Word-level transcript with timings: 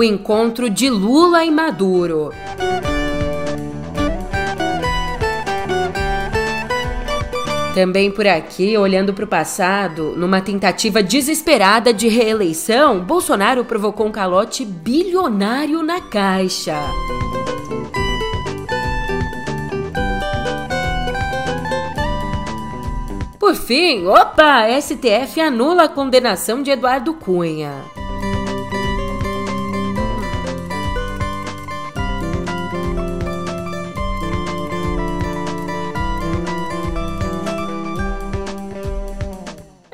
o 0.00 0.02
encontro 0.02 0.70
de 0.70 0.88
Lula 0.88 1.44
e 1.44 1.50
Maduro. 1.50 2.32
Também 7.74 8.10
por 8.10 8.26
aqui, 8.26 8.78
olhando 8.78 9.12
para 9.12 9.26
o 9.26 9.28
passado, 9.28 10.14
numa 10.16 10.40
tentativa 10.40 11.02
desesperada 11.02 11.92
de 11.92 12.08
reeleição, 12.08 13.00
Bolsonaro 13.00 13.62
provocou 13.62 14.06
um 14.06 14.10
calote 14.10 14.64
bilionário 14.64 15.82
na 15.82 16.00
Caixa. 16.00 16.80
Por 23.38 23.54
fim, 23.54 24.06
opa, 24.06 24.66
STF 24.80 25.42
anula 25.42 25.84
a 25.84 25.88
condenação 25.88 26.62
de 26.62 26.70
Eduardo 26.70 27.12
Cunha. 27.12 27.99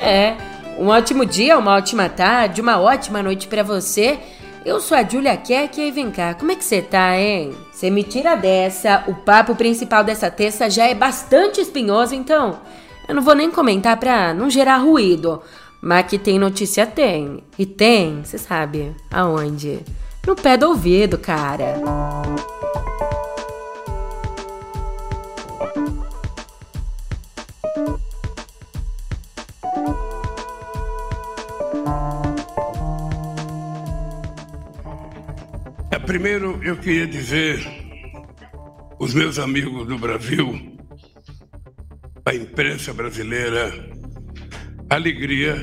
É, 0.07 0.37
um 0.79 0.87
ótimo 0.87 1.27
dia, 1.27 1.59
uma 1.59 1.75
ótima 1.75 2.09
tarde, 2.09 2.61
uma 2.61 2.81
ótima 2.81 3.25
noite 3.25 3.49
para 3.49 3.65
você. 3.65 4.17
Eu 4.65 4.79
sou 4.81 4.97
a 4.97 5.03
Julia 5.03 5.37
Keck 5.37 5.81
e 5.81 5.91
vem 5.91 6.13
cá, 6.13 6.33
como 6.33 6.53
é 6.53 6.55
que 6.55 6.65
você 6.65 6.81
tá, 6.81 7.19
hein? 7.19 7.53
Você 7.73 7.91
me 7.91 8.05
tira 8.05 8.37
dessa, 8.37 9.03
o 9.09 9.15
papo 9.17 9.57
principal 9.57 10.05
dessa 10.05 10.31
terça 10.31 10.71
já 10.71 10.85
é 10.85 10.95
bastante 10.95 11.61
espinhoso, 11.61 12.15
então 12.15 12.61
eu 13.09 13.17
não 13.17 13.23
vou 13.23 13.35
nem 13.35 13.51
comentar 13.51 13.97
pra 13.97 14.33
não 14.33 14.49
gerar 14.49 14.77
ruído. 14.77 15.43
Mas 15.83 16.07
que 16.07 16.19
tem 16.19 16.39
notícia, 16.39 16.87
tem. 16.87 17.43
E 17.59 17.67
tem, 17.67 18.23
você 18.23 18.39
sabe, 18.39 18.95
aonde? 19.11 19.81
No 20.25 20.37
pé 20.37 20.57
do 20.57 20.69
ouvido, 20.69 21.19
cara. 21.19 21.65
É, 21.65 22.56
primeiro, 36.17 36.59
eu 36.65 36.79
queria 36.79 37.07
dizer, 37.07 37.61
os 38.99 39.13
meus 39.13 39.39
amigos 39.39 39.87
do 39.87 39.99
Brasil, 39.99 40.79
a 42.25 42.35
imprensa 42.35 42.95
brasileira 42.95 43.71
alegria 44.89 45.57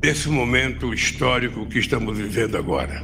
desse 0.00 0.28
momento 0.28 0.92
histórico 0.92 1.68
que 1.68 1.78
estamos 1.78 2.18
vivendo 2.18 2.58
agora. 2.58 3.00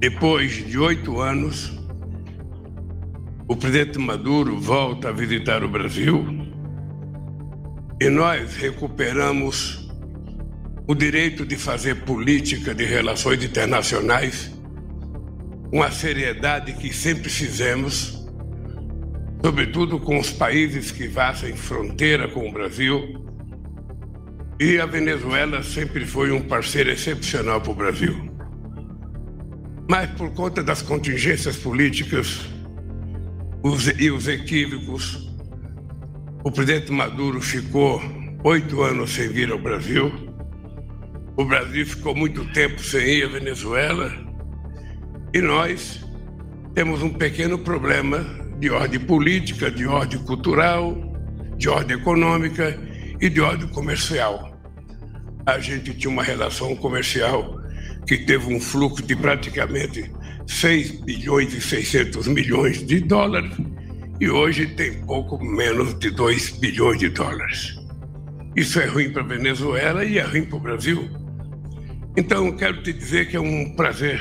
Depois 0.00 0.66
de 0.66 0.76
oito 0.80 1.20
anos, 1.20 1.72
o 3.46 3.54
presidente 3.54 4.00
Maduro 4.00 4.58
volta 4.58 5.10
a 5.10 5.12
visitar 5.12 5.62
o 5.62 5.68
Brasil 5.68 6.26
e 8.00 8.10
nós 8.10 8.56
recuperamos 8.56 9.81
o 10.86 10.94
direito 10.94 11.46
de 11.46 11.56
fazer 11.56 12.04
política 12.04 12.74
de 12.74 12.84
relações 12.84 13.42
internacionais 13.42 14.50
com 15.70 15.82
a 15.82 15.90
seriedade 15.90 16.72
que 16.74 16.92
sempre 16.92 17.30
fizemos 17.30 18.22
sobretudo 19.44 19.98
com 19.98 20.18
os 20.18 20.30
países 20.30 20.92
que 20.92 21.08
fazem 21.08 21.56
fronteira 21.56 22.28
com 22.28 22.48
o 22.48 22.52
Brasil. 22.52 23.20
E 24.60 24.78
a 24.78 24.86
Venezuela 24.86 25.62
sempre 25.64 26.06
foi 26.06 26.30
um 26.30 26.40
parceiro 26.40 26.90
excepcional 26.90 27.60
para 27.60 27.72
o 27.72 27.74
Brasil. 27.74 28.30
Mas 29.90 30.08
por 30.12 30.30
conta 30.32 30.62
das 30.62 30.80
contingências 30.80 31.56
políticas 31.56 32.40
os, 33.64 33.88
e 33.88 34.10
os 34.12 34.28
equívocos, 34.28 35.28
o 36.44 36.50
presidente 36.50 36.92
Maduro 36.92 37.40
ficou 37.40 38.00
oito 38.44 38.80
anos 38.82 39.10
sem 39.10 39.28
vir 39.28 39.50
ao 39.50 39.58
Brasil. 39.58 40.31
O 41.36 41.44
Brasil 41.46 41.86
ficou 41.86 42.14
muito 42.14 42.44
tempo 42.52 42.82
sem 42.82 43.18
ir 43.18 43.24
à 43.24 43.28
Venezuela. 43.28 44.12
E 45.32 45.40
nós 45.40 46.04
temos 46.74 47.02
um 47.02 47.08
pequeno 47.08 47.58
problema 47.58 48.18
de 48.58 48.70
ordem 48.70 49.00
política, 49.00 49.70
de 49.70 49.86
ordem 49.86 50.18
cultural, 50.20 50.94
de 51.56 51.70
ordem 51.70 51.96
econômica 51.96 52.78
e 53.18 53.30
de 53.30 53.40
ordem 53.40 53.66
comercial. 53.68 54.52
A 55.46 55.58
gente 55.58 55.94
tinha 55.94 56.10
uma 56.10 56.22
relação 56.22 56.76
comercial 56.76 57.58
que 58.06 58.18
teve 58.18 58.52
um 58.52 58.60
fluxo 58.60 59.02
de 59.02 59.16
praticamente 59.16 60.12
6 60.46 61.00
bilhões 61.00 61.54
e 61.54 61.60
600 61.60 62.28
milhões 62.28 62.86
de 62.86 63.00
dólares 63.00 63.56
e 64.20 64.28
hoje 64.28 64.66
tem 64.66 65.02
pouco 65.04 65.42
menos 65.42 65.98
de 65.98 66.10
2 66.10 66.58
bilhões 66.58 66.98
de 66.98 67.08
dólares. 67.08 67.74
Isso 68.54 68.78
é 68.78 68.86
ruim 68.86 69.10
para 69.10 69.22
a 69.22 69.26
Venezuela 69.26 70.04
e 70.04 70.18
é 70.18 70.22
ruim 70.22 70.44
para 70.44 70.56
o 70.56 70.60
Brasil. 70.60 71.21
Então, 72.16 72.52
quero 72.52 72.82
te 72.82 72.92
dizer 72.92 73.28
que 73.28 73.36
é 73.36 73.40
um 73.40 73.74
prazer 73.74 74.20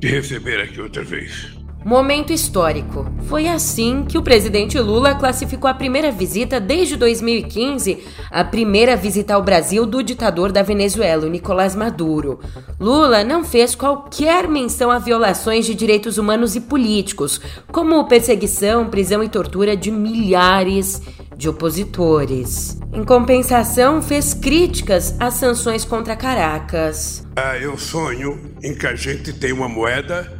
te 0.00 0.08
receber 0.08 0.60
aqui 0.60 0.80
outra 0.80 1.02
vez. 1.02 1.56
Momento 1.86 2.32
histórico. 2.32 3.06
Foi 3.28 3.46
assim 3.46 4.04
que 4.04 4.18
o 4.18 4.22
presidente 4.22 4.76
Lula 4.78 5.14
classificou 5.14 5.70
a 5.70 5.74
primeira 5.74 6.10
visita 6.10 6.58
desde 6.58 6.96
2015, 6.96 8.02
a 8.28 8.44
primeira 8.44 8.96
visita 8.96 9.34
ao 9.34 9.42
Brasil 9.42 9.86
do 9.86 10.02
ditador 10.02 10.50
da 10.50 10.64
Venezuela, 10.64 11.28
Nicolás 11.28 11.76
Maduro. 11.76 12.40
Lula 12.80 13.22
não 13.22 13.44
fez 13.44 13.76
qualquer 13.76 14.48
menção 14.48 14.90
a 14.90 14.98
violações 14.98 15.64
de 15.64 15.76
direitos 15.76 16.18
humanos 16.18 16.56
e 16.56 16.60
políticos, 16.60 17.40
como 17.70 18.04
perseguição, 18.08 18.90
prisão 18.90 19.22
e 19.22 19.28
tortura 19.28 19.76
de 19.76 19.92
milhares 19.92 21.00
de 21.36 21.48
opositores. 21.48 22.78
Em 22.92 23.04
compensação, 23.04 24.00
fez 24.00 24.32
críticas 24.32 25.14
às 25.20 25.34
sanções 25.34 25.84
contra 25.84 26.16
Caracas. 26.16 27.26
Ah, 27.36 27.58
eu 27.58 27.76
sonho 27.76 28.54
em 28.62 28.74
que 28.74 28.86
a 28.86 28.94
gente 28.94 29.32
tenha 29.32 29.54
uma 29.54 29.68
moeda, 29.68 30.32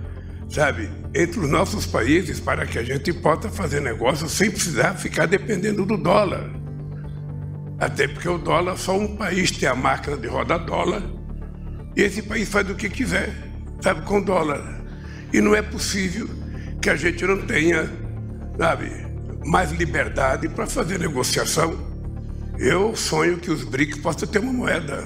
sabe, 0.49 0.91
entre 1.15 1.41
os 1.41 1.51
nossos 1.51 1.85
países 1.85 2.41
para 2.41 2.67
que 2.67 2.79
a 2.79 2.83
gente 2.83 3.13
possa 3.13 3.49
fazer 3.51 3.81
negócio 3.81 4.29
sem 4.29 4.51
precisar 4.51 4.95
ficar 4.95 5.27
dependendo 5.27 5.85
do 5.85 5.97
dólar. 5.97 6.51
Até 7.79 8.09
porque 8.09 8.29
o 8.29 8.39
dólar, 8.39 8.79
só 8.79 8.97
um 8.97 9.17
país 9.17 9.51
tem 9.51 9.69
a 9.69 9.75
máquina 9.75 10.17
de 10.17 10.27
rodar 10.27 10.65
dólar 10.65 11.03
e 11.95 12.03
esse 12.03 12.23
país 12.23 12.49
faz 12.49 12.69
o 12.71 12.75
que 12.75 12.89
quiser, 12.89 13.35
sabe, 13.81 14.03
com 14.03 14.23
dólar. 14.23 14.83
E 15.33 15.41
não 15.41 15.55
é 15.55 15.61
possível 15.61 16.29
que 16.81 16.89
a 16.89 16.97
gente 16.97 17.25
não 17.25 17.39
tenha, 17.43 17.91
sabe, 18.59 19.06
mais 19.47 19.71
liberdade 19.71 20.49
para 20.49 20.67
fazer 20.67 20.99
negociação. 20.99 21.79
Eu 22.59 22.97
sonho 22.97 23.39
que 23.39 23.51
os 23.51 23.63
BRICS 23.63 23.99
possam 23.99 24.29
ter 24.29 24.41
uma 24.41 24.53
moeda, 24.53 25.05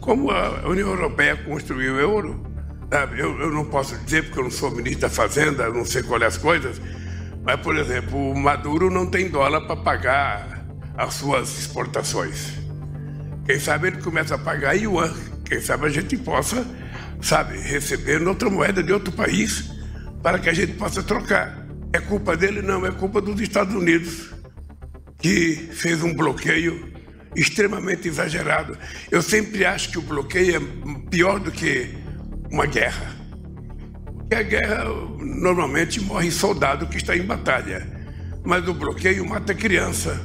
como 0.00 0.30
a 0.30 0.68
União 0.68 0.88
Europeia 0.88 1.36
construiu 1.36 1.94
o 1.94 1.98
euro. 1.98 2.46
Eu, 3.16 3.40
eu 3.40 3.50
não 3.50 3.64
posso 3.64 3.96
dizer 4.04 4.24
porque 4.24 4.38
eu 4.38 4.44
não 4.44 4.50
sou 4.50 4.70
ministro 4.70 5.00
da 5.00 5.10
Fazenda, 5.10 5.68
não 5.70 5.84
sei 5.84 6.02
qual 6.04 6.22
é 6.22 6.26
as 6.26 6.38
coisas, 6.38 6.80
mas, 7.42 7.60
por 7.60 7.76
exemplo, 7.76 8.30
o 8.30 8.38
Maduro 8.38 8.88
não 8.88 9.06
tem 9.06 9.28
dólar 9.28 9.62
para 9.62 9.76
pagar 9.76 10.64
as 10.96 11.14
suas 11.14 11.58
exportações. 11.58 12.52
Quem 13.44 13.58
sabe 13.58 13.88
ele 13.88 14.00
começa 14.00 14.36
a 14.36 14.38
pagar 14.38 14.74
yuan. 14.74 15.12
Quem 15.44 15.60
sabe 15.60 15.86
a 15.86 15.90
gente 15.90 16.16
possa, 16.16 16.64
sabe, 17.20 17.58
receber 17.58 18.26
outra 18.26 18.48
moeda 18.48 18.82
de 18.82 18.92
outro 18.92 19.12
país 19.12 19.70
para 20.22 20.38
que 20.38 20.48
a 20.48 20.54
gente 20.54 20.74
possa 20.74 21.02
trocar. 21.02 21.63
É 21.94 22.00
culpa 22.00 22.36
dele? 22.36 22.60
Não, 22.60 22.84
é 22.84 22.90
culpa 22.90 23.20
dos 23.20 23.40
Estados 23.40 23.72
Unidos, 23.72 24.34
que 25.16 25.54
fez 25.72 26.02
um 26.02 26.12
bloqueio 26.12 26.92
extremamente 27.36 28.08
exagerado. 28.08 28.76
Eu 29.12 29.22
sempre 29.22 29.64
acho 29.64 29.92
que 29.92 29.98
o 29.98 30.02
bloqueio 30.02 30.56
é 30.56 31.08
pior 31.08 31.38
do 31.38 31.52
que 31.52 31.94
uma 32.50 32.66
guerra. 32.66 33.14
Porque 34.18 34.34
a 34.34 34.42
guerra 34.42 34.84
normalmente 35.20 36.00
morre 36.00 36.32
soldado 36.32 36.88
que 36.88 36.96
está 36.96 37.16
em 37.16 37.22
batalha. 37.22 37.86
Mas 38.44 38.66
o 38.66 38.74
bloqueio 38.74 39.24
mata 39.24 39.54
criança, 39.54 40.20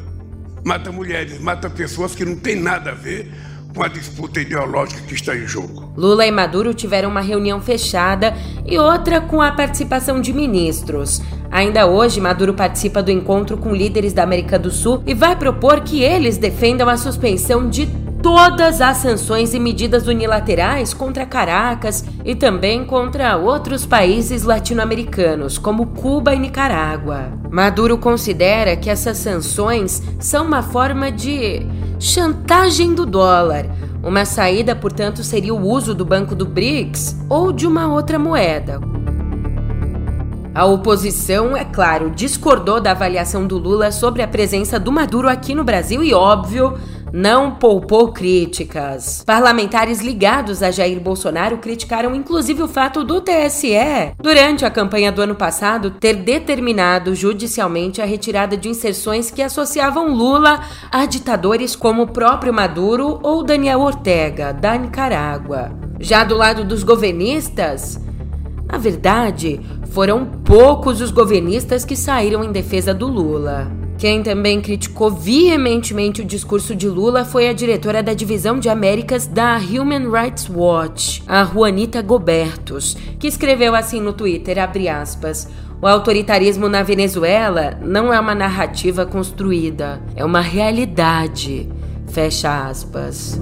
mata 0.65 0.91
mulheres, 0.91 1.39
mata 1.39 1.69
pessoas 1.69 2.15
que 2.15 2.25
não 2.25 2.35
têm 2.35 2.55
nada 2.55 2.93
a 2.93 2.95
ver 2.95 3.31
com 3.75 3.83
a 3.83 3.87
disputa 3.87 4.41
ideológica 4.41 5.01
que 5.01 5.13
está 5.13 5.35
em 5.35 5.47
jogo. 5.47 5.91
Lula 5.95 6.25
e 6.25 6.31
Maduro 6.31 6.73
tiveram 6.73 7.09
uma 7.09 7.21
reunião 7.21 7.61
fechada 7.61 8.35
e 8.65 8.77
outra 8.77 9.21
com 9.21 9.41
a 9.41 9.51
participação 9.51 10.19
de 10.19 10.33
ministros. 10.33 11.21
Ainda 11.51 11.87
hoje, 11.87 12.21
Maduro 12.21 12.53
participa 12.53 13.01
do 13.01 13.11
encontro 13.11 13.57
com 13.57 13.73
líderes 13.73 14.13
da 14.13 14.23
América 14.23 14.57
do 14.59 14.69
Sul 14.69 15.03
e 15.05 15.13
vai 15.13 15.35
propor 15.35 15.81
que 15.81 16.01
eles 16.03 16.37
defendam 16.37 16.87
a 16.87 16.97
suspensão 16.97 17.69
de 17.69 17.87
todas 18.21 18.81
as 18.81 18.97
sanções 18.97 19.53
e 19.53 19.59
medidas 19.59 20.07
unilaterais 20.07 20.93
contra 20.93 21.25
Caracas 21.25 22.03
e 22.25 22.35
também 22.35 22.85
contra 22.85 23.37
outros 23.37 23.85
países 23.85 24.43
latino-americanos, 24.43 25.57
como 25.57 25.87
Cuba 25.87 26.35
e 26.35 26.39
Nicarágua. 26.39 27.31
Maduro 27.49 27.97
considera 27.97 28.75
que 28.75 28.89
essas 28.89 29.17
sanções 29.17 30.03
são 30.19 30.45
uma 30.45 30.61
forma 30.61 31.11
de 31.11 31.65
chantagem 31.99 32.95
do 32.95 33.05
dólar, 33.05 33.65
Uma 34.01 34.23
saída, 34.23 34.73
portanto, 34.73 35.21
seria 35.25 35.53
o 35.53 35.67
uso 35.67 35.93
do 35.93 36.05
Banco 36.05 36.33
do 36.33 36.45
BRICS 36.45 37.17
ou 37.27 37.51
de 37.51 37.67
uma 37.67 37.93
outra 37.93 38.17
moeda. 38.17 38.79
A 40.55 40.65
oposição, 40.65 41.55
é 41.55 41.65
claro, 41.65 42.09
discordou 42.09 42.79
da 42.79 42.91
avaliação 42.91 43.45
do 43.45 43.57
Lula 43.57 43.91
sobre 43.91 44.21
a 44.21 44.27
presença 44.27 44.79
do 44.79 44.89
Maduro 44.89 45.27
aqui 45.27 45.53
no 45.53 45.65
Brasil 45.65 46.01
e, 46.01 46.13
óbvio, 46.13 46.79
não 47.13 47.51
poupou 47.51 48.11
críticas. 48.11 49.23
Parlamentares 49.25 50.01
ligados 50.01 50.61
a 50.61 50.71
Jair 50.71 50.99
Bolsonaro 50.99 51.57
criticaram 51.57 52.15
inclusive 52.15 52.63
o 52.63 52.67
fato 52.67 53.03
do 53.03 53.21
TSE, 53.21 54.13
durante 54.17 54.65
a 54.65 54.69
campanha 54.69 55.11
do 55.11 55.21
ano 55.21 55.35
passado, 55.35 55.91
ter 55.91 56.15
determinado 56.15 57.15
judicialmente 57.15 58.01
a 58.01 58.05
retirada 58.05 58.55
de 58.55 58.69
inserções 58.69 59.31
que 59.31 59.41
associavam 59.41 60.13
Lula 60.13 60.61
a 60.91 61.05
ditadores 61.05 61.75
como 61.75 62.03
o 62.03 62.07
próprio 62.07 62.53
Maduro 62.53 63.19
ou 63.23 63.43
Daniel 63.43 63.81
Ortega, 63.81 64.53
da 64.53 64.77
Nicarágua. 64.77 65.71
Já 65.99 66.23
do 66.23 66.35
lado 66.35 66.63
dos 66.63 66.83
governistas, 66.83 67.99
na 68.71 68.77
verdade, 68.77 69.59
foram 69.91 70.25
poucos 70.25 71.01
os 71.01 71.11
governistas 71.11 71.83
que 71.83 71.95
saíram 71.95 72.43
em 72.43 72.51
defesa 72.51 72.93
do 72.93 73.07
Lula. 73.07 73.78
Quem 73.99 74.23
também 74.23 74.61
criticou 74.61 75.11
veementemente 75.11 76.21
o 76.21 76.25
discurso 76.25 76.73
de 76.73 76.87
Lula 76.87 77.25
foi 77.25 77.49
a 77.49 77.53
diretora 77.53 78.01
da 78.01 78.13
Divisão 78.13 78.57
de 78.57 78.69
Américas 78.69 79.27
da 79.27 79.57
Human 79.57 80.09
Rights 80.09 80.49
Watch, 80.49 81.21
a 81.27 81.43
Juanita 81.43 82.01
Gobertos, 82.01 82.95
que 83.19 83.27
escreveu 83.27 83.75
assim 83.75 83.99
no 83.99 84.13
Twitter, 84.13 84.55
aspas, 84.89 85.49
o 85.81 85.85
autoritarismo 85.85 86.69
na 86.69 86.81
Venezuela 86.81 87.77
não 87.81 88.13
é 88.13 88.17
uma 88.17 88.33
narrativa 88.33 89.05
construída, 89.05 90.01
é 90.15 90.23
uma 90.23 90.39
realidade. 90.39 91.67
Fecha 92.07 92.69
aspas. 92.69 93.37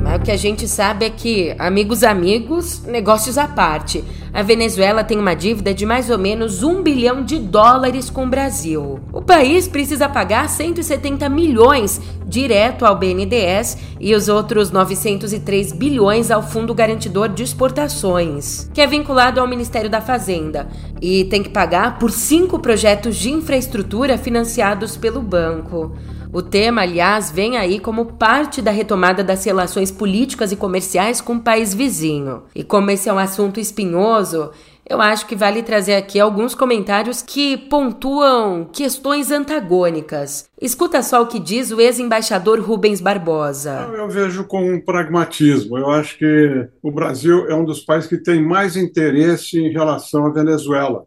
Mas 0.00 0.20
o 0.20 0.22
que 0.22 0.30
a 0.30 0.36
gente 0.36 0.68
sabe 0.68 1.06
é 1.06 1.10
que, 1.10 1.56
amigos 1.58 2.04
amigos, 2.04 2.84
negócios 2.84 3.36
à 3.36 3.48
parte, 3.48 4.04
a 4.32 4.42
Venezuela 4.42 5.02
tem 5.02 5.18
uma 5.18 5.34
dívida 5.34 5.74
de 5.74 5.84
mais 5.84 6.08
ou 6.08 6.18
menos 6.18 6.62
um 6.62 6.82
bilhão 6.82 7.22
de 7.22 7.38
dólares 7.38 8.08
com 8.08 8.24
o 8.24 8.28
Brasil. 8.28 9.00
O 9.12 9.20
país 9.20 9.66
precisa 9.66 10.08
pagar 10.08 10.48
170 10.48 11.28
milhões 11.28 12.00
direto 12.26 12.86
ao 12.86 12.96
BNDES 12.96 13.76
e 13.98 14.14
os 14.14 14.28
outros 14.28 14.70
903 14.70 15.72
bilhões 15.72 16.30
ao 16.30 16.42
Fundo 16.42 16.72
Garantidor 16.72 17.28
de 17.28 17.42
Exportações, 17.42 18.70
que 18.72 18.80
é 18.80 18.86
vinculado 18.86 19.40
ao 19.40 19.48
Ministério 19.48 19.90
da 19.90 20.00
Fazenda, 20.00 20.68
e 21.02 21.24
tem 21.24 21.42
que 21.42 21.50
pagar 21.50 21.98
por 21.98 22.10
cinco 22.12 22.58
projetos 22.58 23.16
de 23.16 23.30
infraestrutura 23.30 24.16
financiados 24.16 24.96
pelo 24.96 25.20
banco. 25.20 25.92
O 26.32 26.42
tema, 26.42 26.82
aliás, 26.82 27.28
vem 27.28 27.56
aí 27.56 27.80
como 27.80 28.12
parte 28.12 28.62
da 28.62 28.70
retomada 28.70 29.24
das 29.24 29.44
relações 29.44 29.90
políticas 29.90 30.52
e 30.52 30.56
comerciais 30.56 31.20
com 31.20 31.34
o 31.34 31.40
país 31.40 31.74
vizinho. 31.74 32.44
E 32.54 32.62
como 32.62 32.88
esse 32.92 33.08
é 33.08 33.12
um 33.12 33.18
assunto 33.18 33.58
espinhoso, 33.58 34.52
eu 34.88 35.00
acho 35.00 35.26
que 35.26 35.34
vale 35.34 35.60
trazer 35.60 35.94
aqui 35.94 36.20
alguns 36.20 36.54
comentários 36.54 37.20
que 37.20 37.56
pontuam 37.56 38.64
questões 38.72 39.32
antagônicas. 39.32 40.48
Escuta 40.62 41.02
só 41.02 41.20
o 41.20 41.26
que 41.26 41.40
diz 41.40 41.72
o 41.72 41.80
ex-embaixador 41.80 42.60
Rubens 42.60 43.00
Barbosa. 43.00 43.90
Eu 43.92 44.08
vejo 44.08 44.44
com 44.44 44.74
um 44.74 44.80
pragmatismo. 44.80 45.76
Eu 45.78 45.90
acho 45.90 46.16
que 46.16 46.68
o 46.80 46.92
Brasil 46.92 47.48
é 47.48 47.54
um 47.56 47.64
dos 47.64 47.80
países 47.80 48.08
que 48.08 48.18
tem 48.18 48.40
mais 48.40 48.76
interesse 48.76 49.58
em 49.58 49.72
relação 49.72 50.26
à 50.26 50.30
Venezuela. 50.32 51.04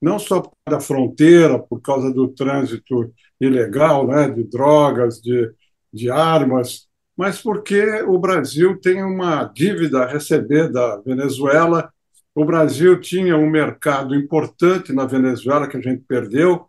Não 0.00 0.18
só 0.18 0.42
da 0.68 0.78
fronteira, 0.78 1.58
por 1.58 1.80
causa 1.80 2.12
do 2.12 2.28
trânsito 2.28 3.10
ilegal, 3.40 4.06
né, 4.06 4.28
de 4.28 4.44
drogas, 4.44 5.20
de, 5.20 5.50
de 5.92 6.10
armas, 6.10 6.88
mas 7.16 7.42
porque 7.42 8.02
o 8.02 8.18
Brasil 8.18 8.78
tem 8.80 9.02
uma 9.02 9.44
dívida 9.44 10.04
a 10.04 10.06
receber 10.06 10.70
da 10.70 10.98
Venezuela. 10.98 11.92
O 12.32 12.44
Brasil 12.44 13.00
tinha 13.00 13.36
um 13.36 13.50
mercado 13.50 14.14
importante 14.14 14.92
na 14.92 15.04
Venezuela 15.04 15.66
que 15.66 15.76
a 15.76 15.80
gente 15.80 16.04
perdeu, 16.06 16.66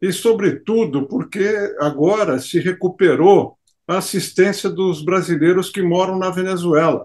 e, 0.00 0.12
sobretudo, 0.12 1.08
porque 1.08 1.74
agora 1.80 2.38
se 2.38 2.60
recuperou 2.60 3.58
a 3.88 3.98
assistência 3.98 4.70
dos 4.70 5.04
brasileiros 5.04 5.70
que 5.70 5.82
moram 5.82 6.16
na 6.16 6.30
Venezuela. 6.30 7.04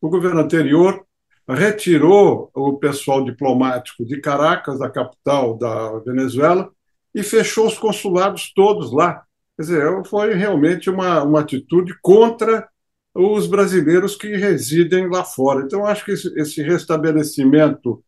O 0.00 0.08
governo 0.08 0.40
anterior 0.40 1.06
retirou 1.48 2.50
o 2.54 2.78
pessoal 2.78 3.24
diplomático 3.24 4.04
de 4.04 4.20
Caracas, 4.20 4.80
da 4.80 4.90
capital 4.90 5.56
da 5.56 5.98
Venezuela, 6.00 6.68
e 7.14 7.22
fechou 7.22 7.66
os 7.66 7.78
consulados 7.78 8.52
todos 8.54 8.92
lá. 8.92 9.22
Quer 9.56 9.62
dizer, 9.62 10.04
foi 10.06 10.34
realmente 10.34 10.88
uma, 10.88 11.22
uma 11.22 11.40
atitude 11.40 11.94
contra 12.00 12.68
os 13.14 13.46
brasileiros 13.46 14.16
que 14.16 14.36
residem 14.36 15.08
lá 15.08 15.22
fora. 15.22 15.64
Então, 15.64 15.84
acho 15.84 16.04
que 16.04 16.12
esse, 16.12 16.62
restabelecimento 16.62 18.02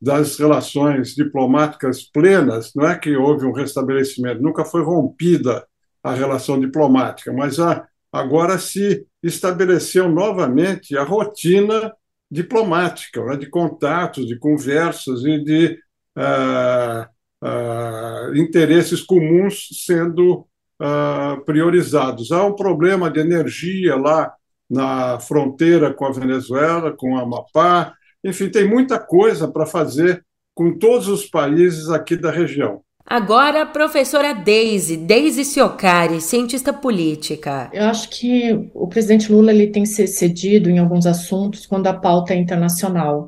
das 0.00 0.36
relações 0.36 1.14
diplomáticas 1.14 2.02
plenas, 2.02 2.72
não 2.74 2.86
é 2.86 2.96
que 2.98 3.16
houve 3.16 3.46
um 3.46 3.52
restabelecimento, 3.52 4.42
nunca 4.42 4.64
foi 4.64 4.82
rompida 4.82 5.66
a 6.02 6.12
relação 6.12 6.58
diplomática, 6.58 7.32
mas 7.32 7.58
a, 7.58 7.86
agora 8.12 8.58
se 8.58 9.06
estabeleceu 9.22 10.08
novamente 10.08 10.96
a 10.96 11.02
rotina 11.02 11.92
diplomática, 12.30 13.24
né, 13.24 13.36
de 13.36 13.48
contatos, 13.48 14.26
de 14.26 14.38
conversas 14.38 15.24
e 15.24 15.42
de 15.42 15.78
uh, 16.16 17.08
uh, 17.42 18.34
interesses 18.36 19.02
comuns 19.02 19.68
sendo 19.84 20.46
uh, 20.80 21.44
priorizados. 21.44 22.32
Há 22.32 22.44
um 22.44 22.54
problema 22.54 23.10
de 23.10 23.20
energia 23.20 23.96
lá 23.96 24.32
na 24.68 25.18
fronteira 25.18 25.92
com 25.92 26.04
a 26.04 26.12
Venezuela, 26.12 26.92
com 26.92 27.14
o 27.14 27.18
Amapá, 27.18 27.94
enfim, 28.24 28.48
tem 28.48 28.68
muita 28.68 28.98
coisa 28.98 29.48
para 29.48 29.64
fazer 29.64 30.24
com 30.54 30.76
todos 30.76 31.08
os 31.08 31.24
países 31.24 31.88
aqui 31.88 32.16
da 32.16 32.30
região. 32.30 32.82
Agora, 33.06 33.62
a 33.62 33.66
professora 33.66 34.34
Daisy, 34.34 34.98
Daisy 34.98 35.42
Siocari, 35.42 36.20
cientista 36.20 36.74
política. 36.74 37.70
Eu 37.72 37.84
acho 37.84 38.10
que 38.10 38.68
o 38.74 38.86
presidente 38.86 39.32
Lula 39.32 39.50
ele 39.50 39.68
tem 39.68 39.86
se 39.86 40.06
cedido 40.06 40.68
em 40.68 40.78
alguns 40.78 41.06
assuntos 41.06 41.64
quando 41.64 41.86
a 41.86 41.94
pauta 41.94 42.34
é 42.34 42.36
internacional 42.36 43.26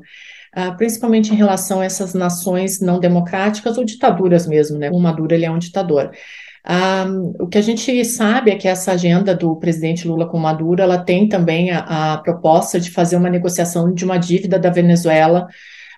uh, 0.55 0.75
principalmente 0.77 1.31
em 1.31 1.35
relação 1.35 1.81
a 1.81 1.85
essas 1.85 2.13
nações 2.13 2.79
não 2.79 2.99
democráticas 2.99 3.77
ou 3.77 3.83
ditaduras 3.83 4.47
mesmo, 4.47 4.77
né? 4.77 4.89
O 4.91 4.99
Maduro 4.99 5.33
ele 5.33 5.45
é 5.45 5.51
um 5.51 5.59
ditador. 5.59 6.11
Um, 6.67 7.33
o 7.39 7.47
que 7.47 7.57
a 7.57 7.61
gente 7.61 8.05
sabe 8.05 8.51
é 8.51 8.55
que 8.55 8.67
essa 8.67 8.91
agenda 8.91 9.33
do 9.33 9.55
presidente 9.55 10.07
Lula 10.07 10.29
com 10.29 10.37
Maduro, 10.37 10.81
ela 10.81 10.99
tem 10.99 11.27
também 11.27 11.71
a, 11.71 12.13
a 12.13 12.17
proposta 12.19 12.79
de 12.79 12.91
fazer 12.91 13.15
uma 13.15 13.29
negociação 13.29 13.91
de 13.91 14.05
uma 14.05 14.17
dívida 14.17 14.59
da 14.59 14.69
Venezuela 14.69 15.47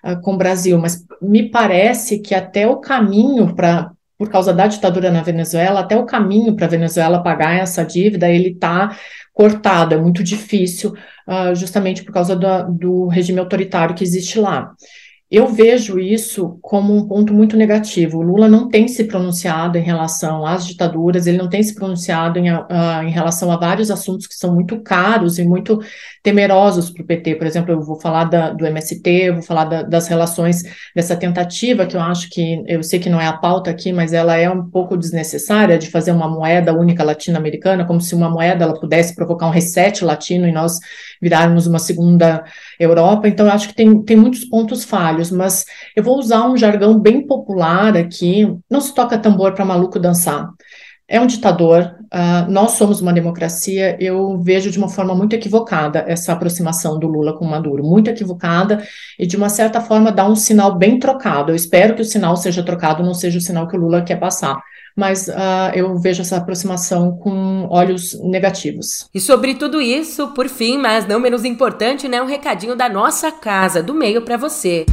uh, 0.04 0.20
com 0.22 0.34
o 0.34 0.38
Brasil, 0.38 0.78
mas 0.78 1.04
me 1.20 1.50
parece 1.50 2.18
que 2.20 2.34
até 2.34 2.66
o 2.66 2.78
caminho 2.78 3.54
para 3.54 3.90
por 4.16 4.30
causa 4.30 4.52
da 4.54 4.68
ditadura 4.68 5.10
na 5.10 5.22
Venezuela, 5.22 5.80
até 5.80 5.96
o 5.96 6.06
caminho 6.06 6.54
para 6.54 6.66
a 6.66 6.68
Venezuela 6.68 7.22
pagar 7.22 7.58
essa 7.58 7.84
dívida, 7.84 8.30
ele 8.30 8.50
está 8.50 8.96
cortado, 9.32 9.94
é 9.94 9.98
muito 9.98 10.22
difícil, 10.22 10.94
uh, 11.26 11.54
justamente 11.54 12.04
por 12.04 12.12
causa 12.12 12.36
do, 12.36 12.72
do 12.72 13.06
regime 13.08 13.40
autoritário 13.40 13.94
que 13.94 14.04
existe 14.04 14.38
lá. 14.38 14.74
Eu 15.34 15.48
vejo 15.48 15.98
isso 15.98 16.60
como 16.62 16.96
um 16.96 17.08
ponto 17.08 17.34
muito 17.34 17.56
negativo. 17.56 18.18
O 18.18 18.22
Lula 18.22 18.48
não 18.48 18.68
tem 18.68 18.86
se 18.86 19.02
pronunciado 19.02 19.76
em 19.76 19.82
relação 19.82 20.46
às 20.46 20.64
ditaduras, 20.64 21.26
ele 21.26 21.38
não 21.38 21.48
tem 21.48 21.60
se 21.60 21.74
pronunciado 21.74 22.38
em, 22.38 22.52
uh, 22.52 23.02
em 23.02 23.10
relação 23.10 23.50
a 23.50 23.56
vários 23.56 23.90
assuntos 23.90 24.28
que 24.28 24.34
são 24.36 24.54
muito 24.54 24.80
caros 24.80 25.36
e 25.36 25.44
muito 25.44 25.80
temerosos 26.22 26.88
para 26.88 27.02
o 27.02 27.06
PT. 27.06 27.34
Por 27.34 27.48
exemplo, 27.48 27.72
eu 27.72 27.80
vou 27.80 28.00
falar 28.00 28.26
da, 28.26 28.50
do 28.50 28.64
MST, 28.64 29.32
vou 29.32 29.42
falar 29.42 29.64
da, 29.64 29.82
das 29.82 30.06
relações 30.06 30.62
dessa 30.94 31.16
tentativa, 31.16 31.84
que 31.84 31.96
eu 31.96 32.00
acho 32.00 32.30
que, 32.30 32.62
eu 32.68 32.84
sei 32.84 33.00
que 33.00 33.10
não 33.10 33.20
é 33.20 33.26
a 33.26 33.32
pauta 33.32 33.72
aqui, 33.72 33.92
mas 33.92 34.12
ela 34.12 34.36
é 34.36 34.48
um 34.48 34.70
pouco 34.70 34.96
desnecessária, 34.96 35.76
de 35.76 35.90
fazer 35.90 36.12
uma 36.12 36.28
moeda 36.28 36.72
única 36.72 37.02
latino-americana, 37.02 37.84
como 37.84 38.00
se 38.00 38.14
uma 38.14 38.30
moeda 38.30 38.62
ela 38.62 38.78
pudesse 38.78 39.16
provocar 39.16 39.48
um 39.48 39.50
reset 39.50 40.04
latino 40.04 40.46
e 40.46 40.52
nós 40.52 40.78
virarmos 41.20 41.66
uma 41.66 41.80
segunda 41.80 42.44
Europa. 42.78 43.28
Então, 43.28 43.50
acho 43.50 43.68
que 43.68 43.74
tem, 43.74 44.02
tem 44.02 44.16
muitos 44.16 44.44
pontos 44.44 44.84
falhos 44.84 45.30
mas 45.30 45.64
eu 45.94 46.02
vou 46.02 46.18
usar 46.18 46.48
um 46.48 46.56
jargão 46.56 46.98
bem 46.98 47.26
popular 47.26 47.96
aqui. 47.96 48.46
Não 48.70 48.80
se 48.80 48.94
toca 48.94 49.18
tambor 49.18 49.52
para 49.52 49.64
maluco 49.64 49.98
dançar. 49.98 50.48
É 51.06 51.20
um 51.20 51.26
ditador, 51.26 51.96
uh, 52.04 52.50
nós 52.50 52.72
somos 52.72 53.02
uma 53.02 53.12
democracia. 53.12 53.96
Eu 54.00 54.40
vejo 54.40 54.70
de 54.70 54.78
uma 54.78 54.88
forma 54.88 55.14
muito 55.14 55.34
equivocada 55.34 56.02
essa 56.08 56.32
aproximação 56.32 56.98
do 56.98 57.06
Lula 57.06 57.36
com 57.36 57.44
Maduro, 57.44 57.84
muito 57.84 58.08
equivocada 58.08 58.82
e 59.18 59.26
de 59.26 59.36
uma 59.36 59.50
certa 59.50 59.82
forma 59.82 60.10
dá 60.10 60.26
um 60.26 60.34
sinal 60.34 60.78
bem 60.78 60.98
trocado. 60.98 61.52
Eu 61.52 61.56
espero 61.56 61.94
que 61.94 62.00
o 62.02 62.04
sinal 62.06 62.36
seja 62.36 62.62
trocado, 62.62 63.02
não 63.02 63.12
seja 63.12 63.38
o 63.38 63.42
sinal 63.42 63.68
que 63.68 63.76
o 63.76 63.80
Lula 63.80 64.02
quer 64.02 64.16
passar 64.16 64.58
mas 64.96 65.26
uh, 65.26 65.74
eu 65.74 65.98
vejo 65.98 66.22
essa 66.22 66.36
aproximação 66.36 67.16
com 67.16 67.66
olhos 67.68 68.14
negativos. 68.22 69.08
E 69.12 69.20
sobre 69.20 69.54
tudo 69.54 69.80
isso, 69.80 70.28
por 70.28 70.48
fim, 70.48 70.78
mas 70.78 71.06
não 71.06 71.18
menos 71.18 71.44
importante, 71.44 72.08
né, 72.08 72.22
um 72.22 72.26
recadinho 72.26 72.76
da 72.76 72.88
nossa 72.88 73.32
casa, 73.32 73.82
do 73.82 73.92
meio 73.92 74.22
para 74.22 74.36
você. 74.36 74.86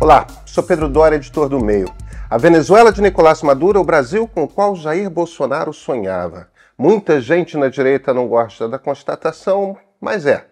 Olá, 0.00 0.26
sou 0.46 0.64
Pedro 0.64 0.88
Dória, 0.88 1.16
editor 1.16 1.48
do 1.48 1.62
Meio. 1.62 1.92
A 2.30 2.38
Venezuela 2.38 2.92
de 2.92 3.02
Nicolás 3.02 3.42
Maduro 3.42 3.78
é 3.78 3.80
o 3.80 3.84
Brasil 3.84 4.26
com 4.26 4.44
o 4.44 4.48
qual 4.48 4.74
Jair 4.74 5.10
Bolsonaro 5.10 5.72
sonhava. 5.72 6.48
Muita 6.78 7.20
gente 7.20 7.56
na 7.56 7.68
direita 7.68 8.12
não 8.12 8.26
gosta 8.26 8.68
da 8.68 8.78
constatação, 8.78 9.76
mas 10.00 10.26
é. 10.26 10.46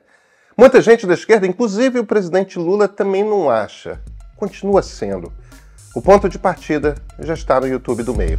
Muita 0.57 0.81
gente 0.81 1.05
da 1.05 1.15
esquerda, 1.15 1.49
inclusive 1.49 1.99
o 1.99 2.07
presidente 2.07 2.61
Lula, 2.61 2.87
também 2.87 3.25
não 3.25 3.51
acha. 3.51 4.01
Continua 4.37 4.83
sendo. 4.83 5.33
O 5.97 6.01
ponto 6.01 6.29
de 6.29 6.39
partida 6.39 6.95
já 7.19 7.35
está 7.35 7.61
no 7.61 7.67
YouTube 7.67 8.05
do 8.05 8.15
meio. 8.15 8.39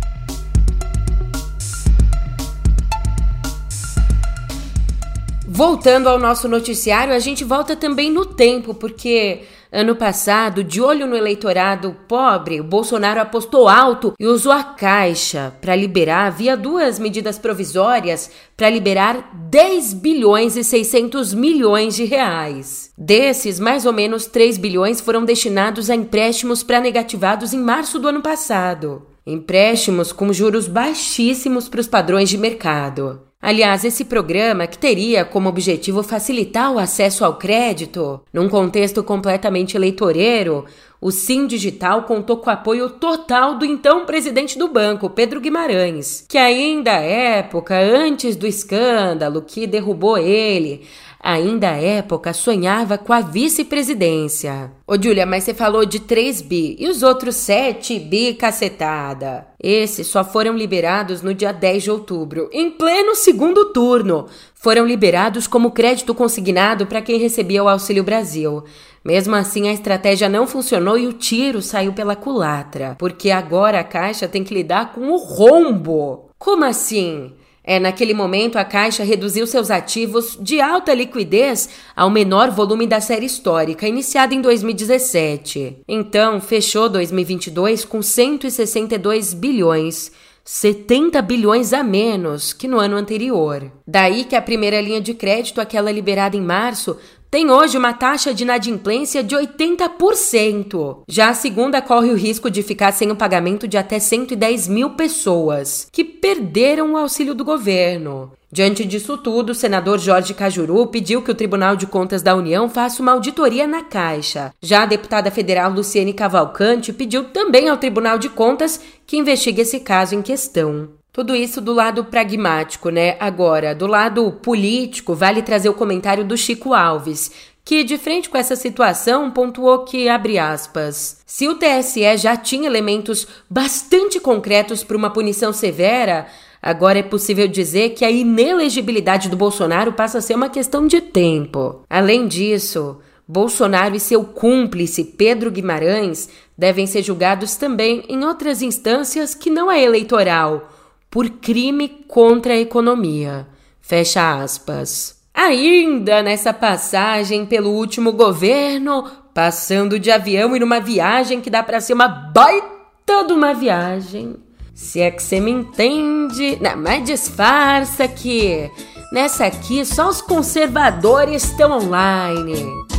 Voltando 5.46 6.08
ao 6.08 6.18
nosso 6.18 6.48
noticiário, 6.48 7.14
a 7.14 7.20
gente 7.20 7.44
volta 7.44 7.76
também 7.76 8.10
no 8.10 8.26
tempo, 8.26 8.74
porque 8.74 9.44
ano 9.76 9.94
passado, 9.94 10.64
de 10.64 10.82
olho 10.82 11.06
no 11.06 11.18
eleitorado 11.18 11.96
pobre, 12.08 12.62
Bolsonaro 12.62 13.20
apostou 13.20 13.68
alto 13.68 14.14
e 14.18 14.26
usou 14.26 14.54
a 14.54 14.64
Caixa 14.64 15.54
para 15.60 15.76
liberar, 15.76 16.32
via 16.32 16.56
duas 16.56 16.98
medidas 16.98 17.38
provisórias, 17.38 18.32
para 18.56 18.70
liberar 18.70 19.30
10 19.34 19.94
bilhões 19.96 20.56
e 20.56 20.64
600 20.64 21.34
milhões 21.34 21.94
de 21.96 22.06
reais. 22.06 22.90
Desses, 22.98 23.60
mais 23.60 23.86
ou 23.86 23.92
menos 23.92 24.26
3 24.28 24.58
bilhões 24.58 25.02
foram 25.02 25.26
destinados 25.26 25.90
a 25.90 25.96
empréstimos 25.96 26.64
para 26.64 26.80
negativados 26.80 27.54
em 27.54 27.60
março 27.60 28.00
do 28.00 28.08
ano 28.08 28.22
passado. 28.22 29.06
Empréstimos 29.28 30.14
com 30.14 30.32
juros 30.32 30.68
baixíssimos 30.70 31.68
para 31.68 31.82
os 31.82 31.88
padrões 31.88 32.30
de 32.30 32.38
mercado. 32.38 33.22
Aliás, 33.46 33.86
esse 33.86 34.04
programa, 34.04 34.66
que 34.66 34.76
teria 34.76 35.24
como 35.24 35.48
objetivo 35.48 36.02
facilitar 36.02 36.72
o 36.72 36.80
acesso 36.80 37.24
ao 37.24 37.36
crédito, 37.36 38.20
num 38.34 38.50
contexto 38.50 39.04
completamente 39.04 39.78
eleitoreiro, 39.78 40.66
o 41.00 41.12
Sim 41.12 41.46
Digital 41.46 42.06
contou 42.06 42.38
com 42.38 42.50
o 42.50 42.54
apoio 42.54 42.90
total 42.90 43.56
do 43.56 43.64
então 43.64 44.04
presidente 44.04 44.58
do 44.58 44.68
banco, 44.68 45.12
Pedro 45.12 45.40
Guimarães, 45.40 46.26
que 46.28 46.40
ainda 46.40 46.94
à 46.94 47.02
época, 47.02 47.80
antes 47.80 48.36
do 48.36 48.48
escândalo 48.48 49.44
que 49.44 49.68
derrubou 49.68 50.18
ele, 50.18 50.82
ainda 51.26 51.72
à 51.72 51.82
época 51.82 52.32
sonhava 52.34 53.00
com 53.00 53.12
a 53.12 53.20
vice-presidência. 53.20 54.72
Ô, 54.86 54.94
Júlia, 54.96 55.26
mas 55.26 55.44
você 55.44 55.56
falou 55.56 55.84
de 55.84 56.00
3 56.00 56.40
bi 56.44 56.76
e 56.80 56.88
os 56.88 57.02
outros 57.02 57.36
7 57.38 58.00
bi 58.00 58.36
cacetada? 58.36 59.48
Esses 59.60 60.06
só 60.06 60.24
foram 60.24 60.56
liberados 60.56 61.24
no 61.24 61.34
dia 61.34 61.52
10 61.52 61.82
de 61.82 61.90
outubro, 61.90 62.48
em 62.54 62.70
pleno 62.70 63.16
segundo 63.16 63.74
turno. 63.74 64.28
Foram 64.54 64.86
liberados 64.86 65.48
como 65.48 65.72
crédito 65.72 66.14
consignado 66.14 66.86
para 66.86 67.02
quem 67.02 67.18
recebia 67.18 67.64
o 67.64 67.68
Auxílio 67.68 68.04
Brasil. 68.04 68.64
Mesmo 69.04 69.36
assim, 69.36 69.68
a 69.68 69.74
estratégia 69.74 70.30
não 70.30 70.46
funcionou 70.46 70.96
e 70.96 71.08
o 71.08 71.14
tiro 71.14 71.60
saiu 71.60 71.94
pela 71.94 72.16
culatra, 72.16 72.96
porque 73.00 73.32
agora 73.32 73.80
a 73.80 73.84
Caixa 73.84 74.28
tem 74.28 74.44
que 74.44 74.54
lidar 74.54 74.94
com 74.94 75.10
o 75.10 75.18
rombo. 75.18 76.30
Como 76.38 76.64
assim? 76.64 77.34
É, 77.68 77.80
naquele 77.80 78.14
momento, 78.14 78.58
a 78.58 78.64
Caixa 78.64 79.04
reduziu 79.04 79.48
seus 79.48 79.72
ativos 79.72 80.38
de 80.40 80.62
alta 80.62 80.94
liquidez 80.94 81.68
ao 81.96 82.12
menor 82.12 82.52
volume 82.52 82.86
da 82.86 83.02
série 83.02 83.26
histórica, 83.26 83.88
iniciada 83.88 84.36
em 84.36 84.42
2017. 84.42 85.78
Então, 85.88 86.40
fechou 86.40 86.88
2022 86.88 87.84
com 87.84 88.04
162 88.04 89.34
bilhões. 89.34 90.12
70 90.48 91.24
bilhões 91.24 91.74
a 91.74 91.84
menos 91.84 92.54
que 92.54 92.68
no 92.68 92.78
ano 92.78 92.96
anterior. 92.98 93.72
Daí 93.88 94.26
que 94.26 94.36
a 94.36 94.42
primeira 94.42 94.80
linha 94.80 95.02
de 95.02 95.16
crédito, 95.16 95.60
aquela 95.60 95.92
liberada 95.92 96.38
em 96.38 96.42
março, 96.42 96.98
tem 97.36 97.52
hoje 97.52 97.78
uma 97.78 97.92
taxa 97.92 98.34
de 98.34 98.44
inadimplência 98.44 99.22
de 99.22 99.36
80%. 99.36 101.00
Já 101.06 101.28
a 101.28 101.34
segunda 101.34 101.82
corre 101.82 102.10
o 102.10 102.16
risco 102.16 102.50
de 102.50 102.64
ficar 102.64 102.94
sem 102.94 103.12
o 103.12 103.16
pagamento 103.18 103.68
de 103.68 103.78
até 103.78 104.00
110 104.00 104.70
mil 104.70 104.92
pessoas 104.92 105.86
que 105.92 106.06
perderam 106.06 106.94
o 106.94 106.98
auxílio 106.98 107.36
do 107.36 107.44
governo. 107.44 108.32
Diante 108.50 108.86
disso 108.86 109.18
tudo, 109.18 109.50
o 109.50 109.54
senador 109.54 110.00
Jorge 110.00 110.34
Cajuru 110.34 110.88
pediu 110.88 111.22
que 111.22 111.30
o 111.30 111.36
Tribunal 111.36 111.76
de 111.76 111.86
Contas 111.86 112.22
da 112.22 112.34
União 112.34 112.70
faça 112.70 113.02
uma 113.02 113.12
auditoria 113.12 113.68
na 113.68 113.84
Caixa. 113.84 114.54
Já 114.62 114.84
a 114.84 114.86
deputada 114.86 115.30
federal 115.30 115.70
Luciene 115.70 116.14
Cavalcante 116.14 116.94
pediu 116.94 117.26
também 117.26 117.68
ao 117.68 117.76
Tribunal 117.76 118.18
de 118.18 118.30
Contas 118.30 118.80
que 119.06 119.18
investigue 119.18 119.60
esse 119.60 119.82
caso 119.82 120.16
em 120.16 120.22
questão. 120.22 120.88
Tudo 121.16 121.34
isso 121.34 121.62
do 121.62 121.72
lado 121.72 122.04
pragmático, 122.04 122.90
né? 122.90 123.16
Agora, 123.22 123.74
do 123.74 123.88
lado 123.88 124.30
político, 124.34 125.16
vale 125.16 125.42
trazer 125.42 125.70
o 125.70 125.74
comentário 125.74 126.26
do 126.26 126.36
Chico 126.36 126.74
Alves, 126.74 127.32
que, 127.64 127.86
de 127.86 127.98
frente 127.98 128.30
com 128.30 128.38
essa 128.38 128.54
situação, 128.58 129.32
pontuou 129.32 129.86
que, 129.86 130.10
abre 130.10 130.38
aspas, 130.38 131.22
se 131.26 131.48
o 131.48 131.56
TSE 131.56 132.18
já 132.18 132.36
tinha 132.36 132.68
elementos 132.68 133.26
bastante 133.50 134.20
concretos 134.20 134.84
para 134.84 134.98
uma 134.98 135.10
punição 135.10 135.54
severa, 135.54 136.28
agora 136.62 137.00
é 137.00 137.04
possível 137.04 137.48
dizer 137.48 137.92
que 137.92 138.04
a 138.04 138.12
inelegibilidade 138.12 139.30
do 139.30 139.38
Bolsonaro 139.38 139.94
passa 139.94 140.18
a 140.18 140.22
ser 140.22 140.36
uma 140.36 140.50
questão 140.50 140.86
de 140.86 141.00
tempo. 141.00 141.80
Além 141.90 142.28
disso, 142.28 142.98
Bolsonaro 143.26 143.96
e 143.96 144.02
seu 144.02 144.22
cúmplice 144.26 145.06
Pedro 145.06 145.50
Guimarães 145.50 146.28
devem 146.58 146.86
ser 146.86 147.04
julgados 147.04 147.56
também 147.56 148.04
em 148.10 148.26
outras 148.26 148.62
instâncias 148.62 149.34
que 149.34 149.50
não 149.50 149.72
é 149.72 149.82
eleitoral 149.82 150.75
por 151.16 151.30
crime 151.30 151.88
contra 152.10 152.52
a 152.52 152.58
economia. 152.58 153.48
Fecha 153.80 154.44
aspas. 154.44 155.16
Ainda 155.34 156.22
nessa 156.22 156.52
passagem 156.52 157.46
pelo 157.46 157.70
último 157.70 158.12
governo, 158.12 159.10
passando 159.34 159.98
de 159.98 160.12
avião 160.12 160.54
e 160.54 160.60
numa 160.60 160.82
viagem 160.82 161.40
que 161.40 161.50
dá 161.50 161.64
para 161.64 161.80
ser 161.80 161.94
uma 161.94 162.10
baita 162.10 163.24
de 163.26 163.32
uma 163.32 163.54
viagem. 163.54 164.36
Se 164.74 165.00
é 165.00 165.10
que 165.10 165.24
você 165.24 165.40
me 165.40 165.52
entende. 165.52 166.58
Não, 166.60 166.76
mas 166.76 167.06
disfarça 167.06 168.10
que 168.10 168.70
nessa 169.14 169.46
aqui 169.46 169.86
só 169.86 170.10
os 170.10 170.22
conservadores 170.22 171.46
estão 171.46 171.72
online. 171.72 172.95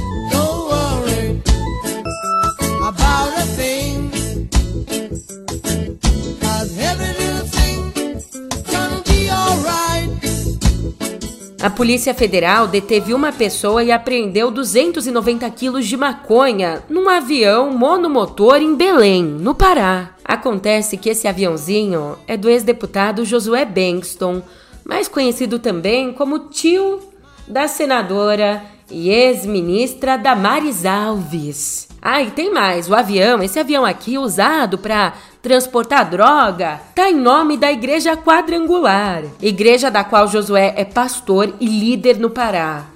A 11.67 11.71
Polícia 11.71 12.15
Federal 12.15 12.69
deteve 12.69 13.13
uma 13.13 13.33
pessoa 13.33 13.83
e 13.83 13.91
apreendeu 13.91 14.53
290 14.53 15.51
quilos 15.51 15.85
de 15.85 15.97
maconha 15.97 16.85
num 16.89 17.09
avião 17.09 17.77
monomotor 17.77 18.59
em 18.59 18.77
Belém, 18.77 19.25
no 19.25 19.53
Pará. 19.53 20.11
Acontece 20.25 20.97
que 20.97 21.09
esse 21.09 21.27
aviãozinho 21.27 22.17
é 22.25 22.37
do 22.37 22.49
ex-deputado 22.49 23.25
Josué 23.25 23.65
Bankston, 23.65 24.43
mais 24.85 25.09
conhecido 25.09 25.59
também 25.59 26.13
como 26.13 26.51
tio 26.51 27.01
da 27.49 27.67
senadora 27.67 28.63
e 28.89 29.11
ex-ministra 29.11 30.17
Damares 30.17 30.87
Alves. 30.87 31.89
Ah, 32.01 32.23
e 32.23 32.31
tem 32.31 32.53
mais, 32.55 32.89
o 32.89 32.95
avião, 32.95 33.43
esse 33.43 33.59
avião 33.59 33.85
aqui 33.85 34.17
usado 34.17 34.79
para 34.79 35.15
transportar 35.47 36.11
droga, 36.11 36.81
tá 36.93 37.09
em 37.09 37.15
nome 37.15 37.57
da 37.57 37.71
Igreja 37.71 38.17
Quadrangular, 38.17 39.23
igreja 39.41 39.89
da 39.89 40.03
qual 40.03 40.27
Josué 40.27 40.75
é 40.77 40.85
pastor 40.85 41.55
e 41.61 41.67
líder 41.67 42.19
no 42.19 42.31
Pará. 42.31 42.87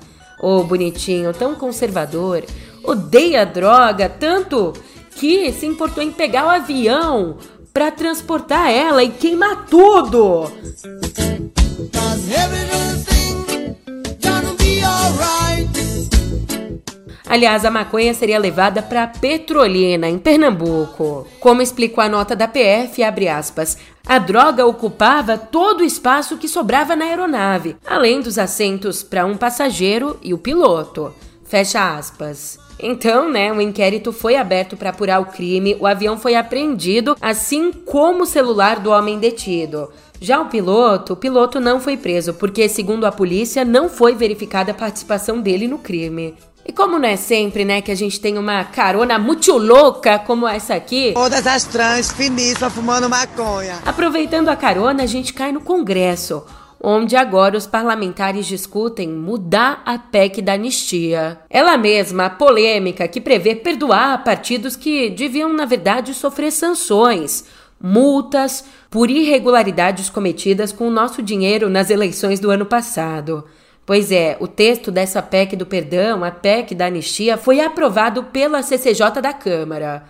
Ô 0.42 0.56
oh, 0.56 0.64
bonitinho, 0.64 1.32
tão 1.32 1.54
conservador, 1.54 2.42
odeia 2.82 3.46
droga 3.46 4.08
tanto 4.08 4.72
que 5.14 5.52
se 5.52 5.64
importou 5.64 6.02
em 6.02 6.10
pegar 6.10 6.44
o 6.46 6.50
avião 6.50 7.36
para 7.72 7.92
transportar 7.92 8.68
ela 8.68 9.04
e 9.04 9.10
queimar 9.10 9.66
tudo. 9.66 10.50
Aliás, 17.30 17.64
a 17.64 17.70
maconha 17.70 18.12
seria 18.12 18.40
levada 18.40 18.82
para 18.82 19.06
Petrolina, 19.06 20.08
em 20.08 20.18
Pernambuco. 20.18 21.28
Como 21.38 21.62
explicou 21.62 22.02
a 22.02 22.08
nota 22.08 22.34
da 22.34 22.48
PF, 22.48 23.04
abre 23.04 23.28
aspas, 23.28 23.78
a 24.04 24.18
droga 24.18 24.66
ocupava 24.66 25.38
todo 25.38 25.82
o 25.82 25.84
espaço 25.84 26.36
que 26.36 26.48
sobrava 26.48 26.96
na 26.96 27.04
aeronave, 27.04 27.76
além 27.86 28.20
dos 28.20 28.36
assentos 28.36 29.04
para 29.04 29.24
um 29.24 29.36
passageiro 29.36 30.18
e 30.20 30.34
o 30.34 30.38
piloto. 30.38 31.14
Fecha 31.44 31.96
aspas. 31.96 32.58
Então, 32.80 33.30
né, 33.30 33.52
um 33.52 33.60
inquérito 33.60 34.12
foi 34.12 34.34
aberto 34.34 34.76
para 34.76 34.90
apurar 34.90 35.20
o 35.20 35.26
crime, 35.26 35.76
o 35.78 35.86
avião 35.86 36.18
foi 36.18 36.34
apreendido, 36.34 37.14
assim 37.20 37.70
como 37.70 38.24
o 38.24 38.26
celular 38.26 38.80
do 38.80 38.90
homem 38.90 39.20
detido. 39.20 39.88
Já 40.20 40.40
o 40.40 40.46
piloto, 40.46 41.14
o 41.14 41.16
piloto 41.16 41.60
não 41.60 41.80
foi 41.80 41.96
preso, 41.96 42.34
porque, 42.34 42.68
segundo 42.68 43.06
a 43.06 43.12
polícia, 43.12 43.64
não 43.64 43.88
foi 43.88 44.14
verificada 44.14 44.72
a 44.72 44.74
participação 44.74 45.40
dele 45.40 45.66
no 45.66 45.78
crime. 45.78 46.34
E 46.64 46.72
como 46.72 46.98
não 46.98 47.08
é 47.08 47.16
sempre, 47.16 47.64
né, 47.64 47.80
que 47.80 47.90
a 47.90 47.94
gente 47.94 48.20
tem 48.20 48.36
uma 48.38 48.62
carona 48.64 49.18
muito 49.18 49.56
louca 49.56 50.18
como 50.18 50.46
essa 50.46 50.74
aqui. 50.74 51.12
Todas 51.14 51.46
as 51.46 51.64
trans 51.64 52.12
finíssimas 52.12 52.72
fumando 52.72 53.08
maconha. 53.08 53.78
Aproveitando 53.84 54.48
a 54.48 54.56
carona, 54.56 55.02
a 55.02 55.06
gente 55.06 55.32
cai 55.32 55.52
no 55.52 55.60
Congresso. 55.60 56.44
onde 56.82 57.14
agora 57.14 57.58
os 57.58 57.66
parlamentares 57.66 58.46
discutem 58.46 59.08
mudar 59.08 59.82
a 59.84 59.98
PEC 59.98 60.40
da 60.40 60.54
anistia. 60.54 61.38
Ela 61.50 61.76
mesma, 61.76 62.24
a 62.24 62.30
polêmica 62.30 63.06
que 63.06 63.20
prevê 63.20 63.54
perdoar 63.54 64.24
partidos 64.24 64.76
que 64.76 65.10
deviam, 65.10 65.52
na 65.52 65.66
verdade, 65.66 66.14
sofrer 66.14 66.50
sanções, 66.50 67.44
multas 67.78 68.64
por 68.88 69.10
irregularidades 69.10 70.08
cometidas 70.08 70.72
com 70.72 70.88
o 70.88 70.90
nosso 70.90 71.22
dinheiro 71.22 71.68
nas 71.68 71.90
eleições 71.90 72.40
do 72.40 72.50
ano 72.50 72.64
passado. 72.64 73.44
Pois 73.84 74.12
é, 74.12 74.36
o 74.40 74.46
texto 74.46 74.90
dessa 74.90 75.20
PEC 75.20 75.56
do 75.56 75.66
perdão, 75.66 76.22
a 76.22 76.30
PEC 76.30 76.74
da 76.74 76.86
anistia, 76.86 77.36
foi 77.36 77.60
aprovado 77.60 78.24
pela 78.24 78.62
CCJ 78.62 79.20
da 79.20 79.32
Câmara. 79.32 80.04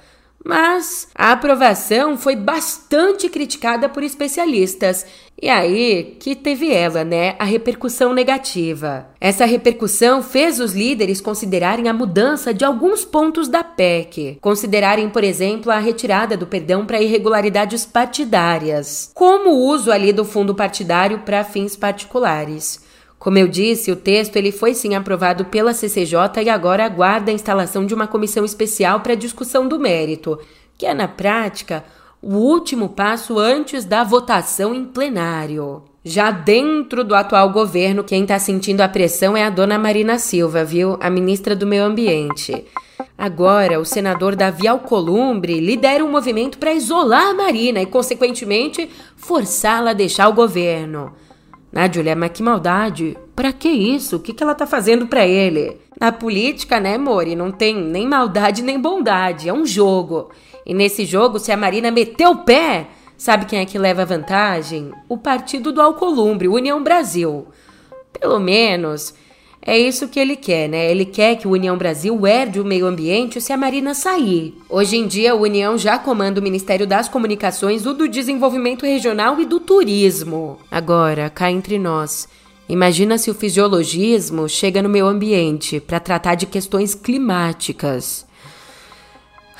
Mas 0.45 1.09
a 1.15 1.33
aprovação 1.33 2.17
foi 2.17 2.35
bastante 2.35 3.29
criticada 3.29 3.89
por 3.89 4.03
especialistas. 4.03 5.05
E 5.41 5.49
aí 5.49 6.17
que 6.19 6.35
teve 6.35 6.73
ela, 6.73 7.05
né? 7.05 7.37
A 7.39 7.45
repercussão 7.45 8.15
negativa. 8.15 9.07
Essa 9.21 9.45
repercussão 9.45 10.23
fez 10.23 10.59
os 10.59 10.73
líderes 10.73 11.21
considerarem 11.21 11.89
a 11.89 11.93
mudança 11.93 12.55
de 12.55 12.65
alguns 12.65 13.05
pontos 13.05 13.49
da 13.49 13.62
PEC. 13.62 14.39
Considerarem, 14.41 15.11
por 15.11 15.25
exemplo, 15.25 15.71
a 15.71 15.79
retirada 15.79 16.37
do 16.37 16.47
perdão 16.47 16.87
para 16.87 17.03
irregularidades 17.03 17.85
partidárias, 17.85 19.11
como 19.15 19.50
o 19.50 19.67
uso 19.67 19.93
ali 19.93 20.12
do 20.12 20.25
fundo 20.25 20.55
partidário 20.55 21.19
para 21.21 21.45
fins 21.45 21.77
particulares. 21.77 22.89
Como 23.21 23.37
eu 23.37 23.47
disse, 23.47 23.93
o 23.93 23.97
texto 23.97 24.37
ele 24.37 24.50
foi 24.50 24.73
sim 24.73 24.95
aprovado 24.95 25.45
pela 25.45 25.75
CCJ 25.75 26.43
e 26.43 26.49
agora 26.49 26.87
aguarda 26.87 27.31
a 27.31 27.35
instalação 27.35 27.85
de 27.85 27.93
uma 27.93 28.07
comissão 28.07 28.47
especial 28.47 29.00
para 29.00 29.15
discussão 29.15 29.69
do 29.69 29.79
mérito, 29.79 30.39
que 30.79 30.87
é 30.87 30.95
na 30.95 31.07
prática 31.07 31.85
o 32.23 32.37
último 32.37 32.89
passo 32.89 33.39
antes 33.39 33.85
da 33.85 34.03
votação 34.03 34.75
em 34.75 34.87
plenário. 34.87 35.83
Já 36.03 36.31
dentro 36.31 37.05
do 37.05 37.15
atual 37.15 37.50
governo, 37.50 38.03
quem 38.03 38.23
está 38.23 38.39
sentindo 38.39 38.81
a 38.81 38.89
pressão 38.89 39.37
é 39.37 39.45
a 39.45 39.50
dona 39.50 39.79
Marina 39.79 40.19
Silva, 40.19 40.65
viu? 40.65 40.97
A 40.99 41.11
ministra 41.11 41.55
do 41.55 41.67
Meio 41.67 41.85
Ambiente. 41.85 42.65
Agora, 43.19 43.79
o 43.79 43.85
senador 43.85 44.35
Davi 44.35 44.67
Alcolumbre 44.67 45.61
lidera 45.61 46.03
um 46.03 46.11
movimento 46.11 46.57
para 46.57 46.73
isolar 46.73 47.29
a 47.29 47.35
Marina 47.35 47.83
e, 47.83 47.87
consequentemente, 47.87 48.89
forçá-la 49.15 49.91
a 49.91 49.95
deixar 49.95 50.27
o 50.29 50.33
governo. 50.33 51.12
Ah, 51.75 51.91
Julia, 51.91 52.17
mas 52.17 52.33
que 52.33 52.43
maldade. 52.43 53.17
Pra 53.35 53.53
que 53.53 53.69
isso? 53.69 54.17
O 54.17 54.21
que, 54.21 54.33
que 54.33 54.43
ela 54.43 54.55
tá 54.55 54.67
fazendo 54.67 55.07
pra 55.07 55.27
ele? 55.27 55.79
Na 56.00 56.11
política, 56.11 56.81
né, 56.81 56.99
Mori, 56.99 57.37
não 57.37 57.53
tem 57.53 57.77
nem 57.77 58.09
maldade 58.09 58.62
nem 58.62 58.81
bondade. 58.81 59.49
É 59.49 59.53
um 59.53 59.65
jogo. 59.65 60.31
E 60.67 60.75
nesse 60.75 61.05
jogo, 61.05 61.39
se 61.39 61.53
a 61.53 61.57
Marina 61.57 61.91
meter 61.91 62.27
o 62.27 62.39
pé, 62.39 62.89
sabe 63.17 63.47
quem 63.47 63.61
é 63.61 63.65
que 63.65 63.79
leva 63.79 64.05
vantagem? 64.05 64.91
O 65.09 65.17
partido 65.17 65.73
do 65.73 65.81
Alcolumbre, 65.81 66.49
União 66.49 66.83
Brasil. 66.83 67.47
Pelo 68.19 68.41
menos 68.41 69.15
é 69.62 69.79
isso 69.79 70.09
que 70.09 70.19
ele 70.19 70.37
quer, 70.37 70.69
né? 70.69 70.90
Ele 70.90 71.05
quer 71.05 71.37
que 71.37 71.47
o 71.47 71.50
União 71.50 71.76
Brasil 71.76 72.26
herde 72.26 72.59
o 72.59 72.64
meio 72.64 72.87
ambiente 72.87 73.40
se 73.40 73.52
a 73.52 73.59
Marina 73.59 73.93
sair. 73.93 74.55
Hoje 74.69 74.97
em 74.97 75.07
dia, 75.07 75.33
a 75.33 75.37
União 75.37 75.76
já 75.76 75.99
comanda 75.99 76.40
o 76.40 76.43
Ministério 76.43 76.87
das 76.87 77.09
Comunicações, 77.09 77.85
o 77.85 77.93
do 77.93 78.09
Desenvolvimento 78.09 78.87
Regional 78.87 79.38
e 79.38 79.45
do 79.45 79.61
Turismo. 79.61 80.59
Agora, 80.71 81.29
cá 81.29 81.50
entre 81.50 81.79
nós, 81.79 82.26
imagina 82.71 83.19
se 83.19 83.31
o 83.31 83.35
fisiologismo 83.35 84.49
chega 84.49 84.83
no 84.83 84.88
meio 84.88 85.07
ambiente 85.07 85.79
para 85.79 86.00
tratar 86.00 86.37
de 86.37 86.47
questões 86.47 86.95
climáticas. 86.95 88.29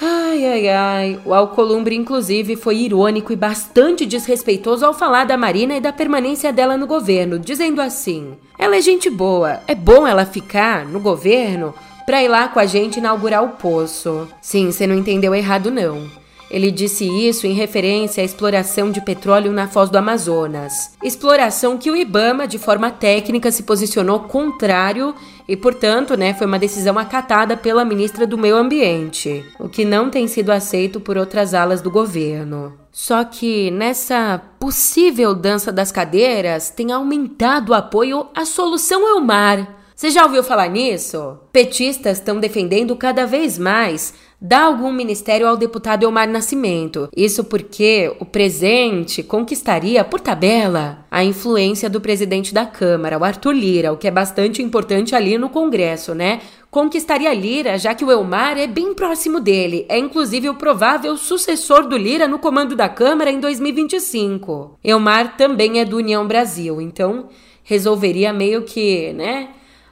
Ai, 0.02 0.47
ai, 0.47 0.69
ai. 0.69 1.21
O 1.26 1.35
Alcolumbre, 1.35 1.95
inclusive, 1.95 2.57
foi 2.57 2.78
irônico 2.78 3.33
e 3.33 3.37
bastante 3.37 4.07
desrespeitoso 4.07 4.87
ao 4.87 4.95
falar 4.95 5.25
da 5.25 5.37
Marina 5.37 5.76
e 5.76 5.80
da 5.80 5.92
permanência 5.92 6.50
dela 6.52 6.76
no 6.76 6.87
governo, 6.87 7.38
dizendo 7.38 7.83
assim: 7.83 8.33
ela 8.59 8.76
é 8.76 8.80
gente 8.80 9.11
boa, 9.11 9.61
é 9.66 9.75
bom 9.75 10.07
ela 10.07 10.25
ficar 10.25 10.87
no 10.87 11.00
governo 11.00 11.75
pra 12.07 12.23
ir 12.23 12.28
lá 12.28 12.49
com 12.49 12.59
a 12.59 12.64
gente 12.64 12.99
inaugurar 12.99 13.45
o 13.45 13.50
poço. 13.50 14.26
Sim, 14.40 14.73
você 14.73 14.87
não 14.87 14.95
entendeu 14.95 15.35
errado, 15.35 15.71
não. 15.71 16.09
Ele 16.50 16.73
disse 16.73 17.04
isso 17.04 17.47
em 17.47 17.52
referência 17.52 18.23
à 18.23 18.25
exploração 18.25 18.90
de 18.90 19.01
petróleo 19.01 19.53
na 19.53 19.68
foz 19.68 19.88
do 19.88 19.96
Amazonas. 19.96 20.90
Exploração 21.01 21.79
que 21.79 21.90
o 21.90 21.96
Ibama, 21.96 22.48
de 22.48 22.59
forma 22.59 22.90
técnica, 22.90 23.53
se 23.53 23.62
posicionou 23.62 24.20
contrário 24.20 25.14
e, 25.50 25.56
portanto, 25.56 26.16
né, 26.16 26.32
foi 26.32 26.46
uma 26.46 26.60
decisão 26.60 26.96
acatada 26.96 27.56
pela 27.56 27.84
ministra 27.84 28.24
do 28.24 28.38
Meio 28.38 28.54
Ambiente, 28.54 29.44
o 29.58 29.68
que 29.68 29.84
não 29.84 30.08
tem 30.08 30.28
sido 30.28 30.50
aceito 30.50 31.00
por 31.00 31.18
outras 31.18 31.54
alas 31.54 31.82
do 31.82 31.90
governo. 31.90 32.78
Só 32.92 33.24
que 33.24 33.68
nessa 33.72 34.40
possível 34.60 35.34
dança 35.34 35.72
das 35.72 35.90
cadeiras 35.90 36.70
tem 36.70 36.92
aumentado 36.92 37.70
o 37.70 37.74
apoio 37.74 38.28
à 38.32 38.44
solução 38.44 39.08
Elmar. 39.08 39.66
Você 39.92 40.10
já 40.10 40.22
ouviu 40.22 40.44
falar 40.44 40.68
nisso? 40.68 41.36
Petistas 41.50 42.18
estão 42.18 42.38
defendendo 42.38 42.94
cada 42.94 43.26
vez 43.26 43.58
mais 43.58 44.14
dá 44.40 44.62
algum 44.62 44.90
ministério 44.90 45.46
ao 45.46 45.57
deputado 45.57 46.05
Elmar 46.05 46.29
Nascimento. 46.29 47.09
Isso 47.14 47.44
porque 47.44 48.14
o 48.18 48.24
presente 48.24 49.22
conquistaria, 49.22 50.03
por 50.03 50.20
tabela, 50.20 51.05
a 51.11 51.22
influência 51.22 51.90
do 51.90 52.00
presidente 52.00 52.55
da 52.55 52.64
Câmara, 52.64 53.18
o 53.18 53.24
Arthur 53.24 53.53
Lira, 53.53 53.92
o 53.92 53.98
que 53.98 54.09
é 54.09 54.11
bastante 54.11 54.62
importante 54.62 55.14
ali 55.14 55.37
no 55.37 55.50
Congresso, 55.50 56.14
né? 56.14 56.40
Conquistaria 56.70 57.35
Lira, 57.35 57.76
já 57.76 57.94
que 57.94 58.05
o 58.05 58.11
Elmar 58.11 58.57
é 58.57 58.66
bem 58.66 58.94
próximo 58.94 59.40
dele, 59.40 59.85
é 59.88 59.98
inclusive 59.98 60.48
o 60.48 60.55
provável 60.55 61.16
sucessor 61.16 61.87
do 61.87 61.96
Lira 61.96 62.29
no 62.29 62.38
comando 62.38 62.76
da 62.76 62.88
Câmara 62.88 63.31
em 63.31 63.40
2025. 63.40 64.79
Elmar 64.83 65.37
também 65.37 65.81
é 65.81 65.85
do 65.85 65.96
União 65.96 66.26
Brasil, 66.26 66.81
então 66.81 67.29
resolveria 67.64 68.33
meio 68.33 68.62
que, 68.62 69.12
né? 69.12 69.50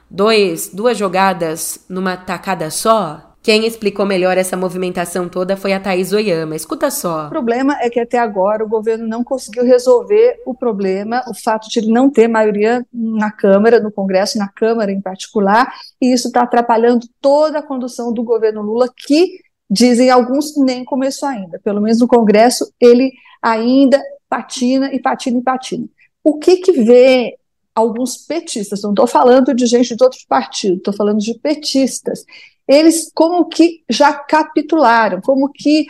Dois, 0.09 0.71
duas 0.73 0.97
jogadas 0.97 1.85
numa 1.87 2.17
tacada 2.17 2.71
só, 2.71 3.28
quem 3.41 3.65
explicou 3.65 4.05
melhor 4.05 4.37
essa 4.37 4.57
movimentação 4.57 5.29
toda 5.29 5.55
foi 5.55 5.71
a 5.71 5.79
Thaís 5.79 6.11
Oyama. 6.11 6.55
Escuta 6.55 6.91
só. 6.91 7.27
O 7.27 7.29
problema 7.29 7.77
é 7.79 7.89
que 7.89 7.99
até 7.99 8.17
agora 8.17 8.63
o 8.63 8.67
governo 8.67 9.07
não 9.07 9.23
conseguiu 9.23 9.63
resolver 9.63 10.41
o 10.45 10.53
problema, 10.53 11.23
o 11.27 11.33
fato 11.33 11.69
de 11.69 11.79
ele 11.79 11.91
não 11.91 12.09
ter 12.09 12.27
maioria 12.27 12.85
na 12.93 13.31
Câmara, 13.31 13.79
no 13.79 13.91
Congresso, 13.91 14.37
na 14.37 14.49
Câmara 14.49 14.91
em 14.91 15.01
particular, 15.01 15.73
e 16.01 16.11
isso 16.13 16.27
está 16.27 16.41
atrapalhando 16.41 17.07
toda 17.21 17.59
a 17.59 17.63
condução 17.63 18.13
do 18.13 18.23
governo 18.23 18.61
Lula, 18.61 18.89
que, 18.95 19.39
dizem 19.69 20.09
alguns, 20.09 20.57
nem 20.57 20.83
começou 20.83 21.29
ainda. 21.29 21.59
Pelo 21.63 21.81
menos 21.81 21.99
no 21.99 22.07
Congresso, 22.07 22.69
ele 22.79 23.11
ainda 23.41 24.01
patina 24.27 24.93
e 24.93 24.99
patina 24.99 25.39
e 25.39 25.41
patina. 25.41 25.87
O 26.23 26.37
que, 26.37 26.57
que 26.57 26.73
vê 26.73 27.35
alguns 27.73 28.17
petistas, 28.17 28.81
não 28.81 28.89
estou 28.89 29.07
falando 29.07 29.53
de 29.53 29.65
gente 29.65 29.95
de 29.95 30.03
outros 30.03 30.25
partidos, 30.25 30.77
estou 30.77 30.93
falando 30.93 31.19
de 31.19 31.33
petistas, 31.35 32.25
eles 32.69 33.11
como 33.15 33.45
que 33.45 33.83
já 33.89 34.13
capitularam, 34.13 35.19
como 35.21 35.51
que 35.51 35.87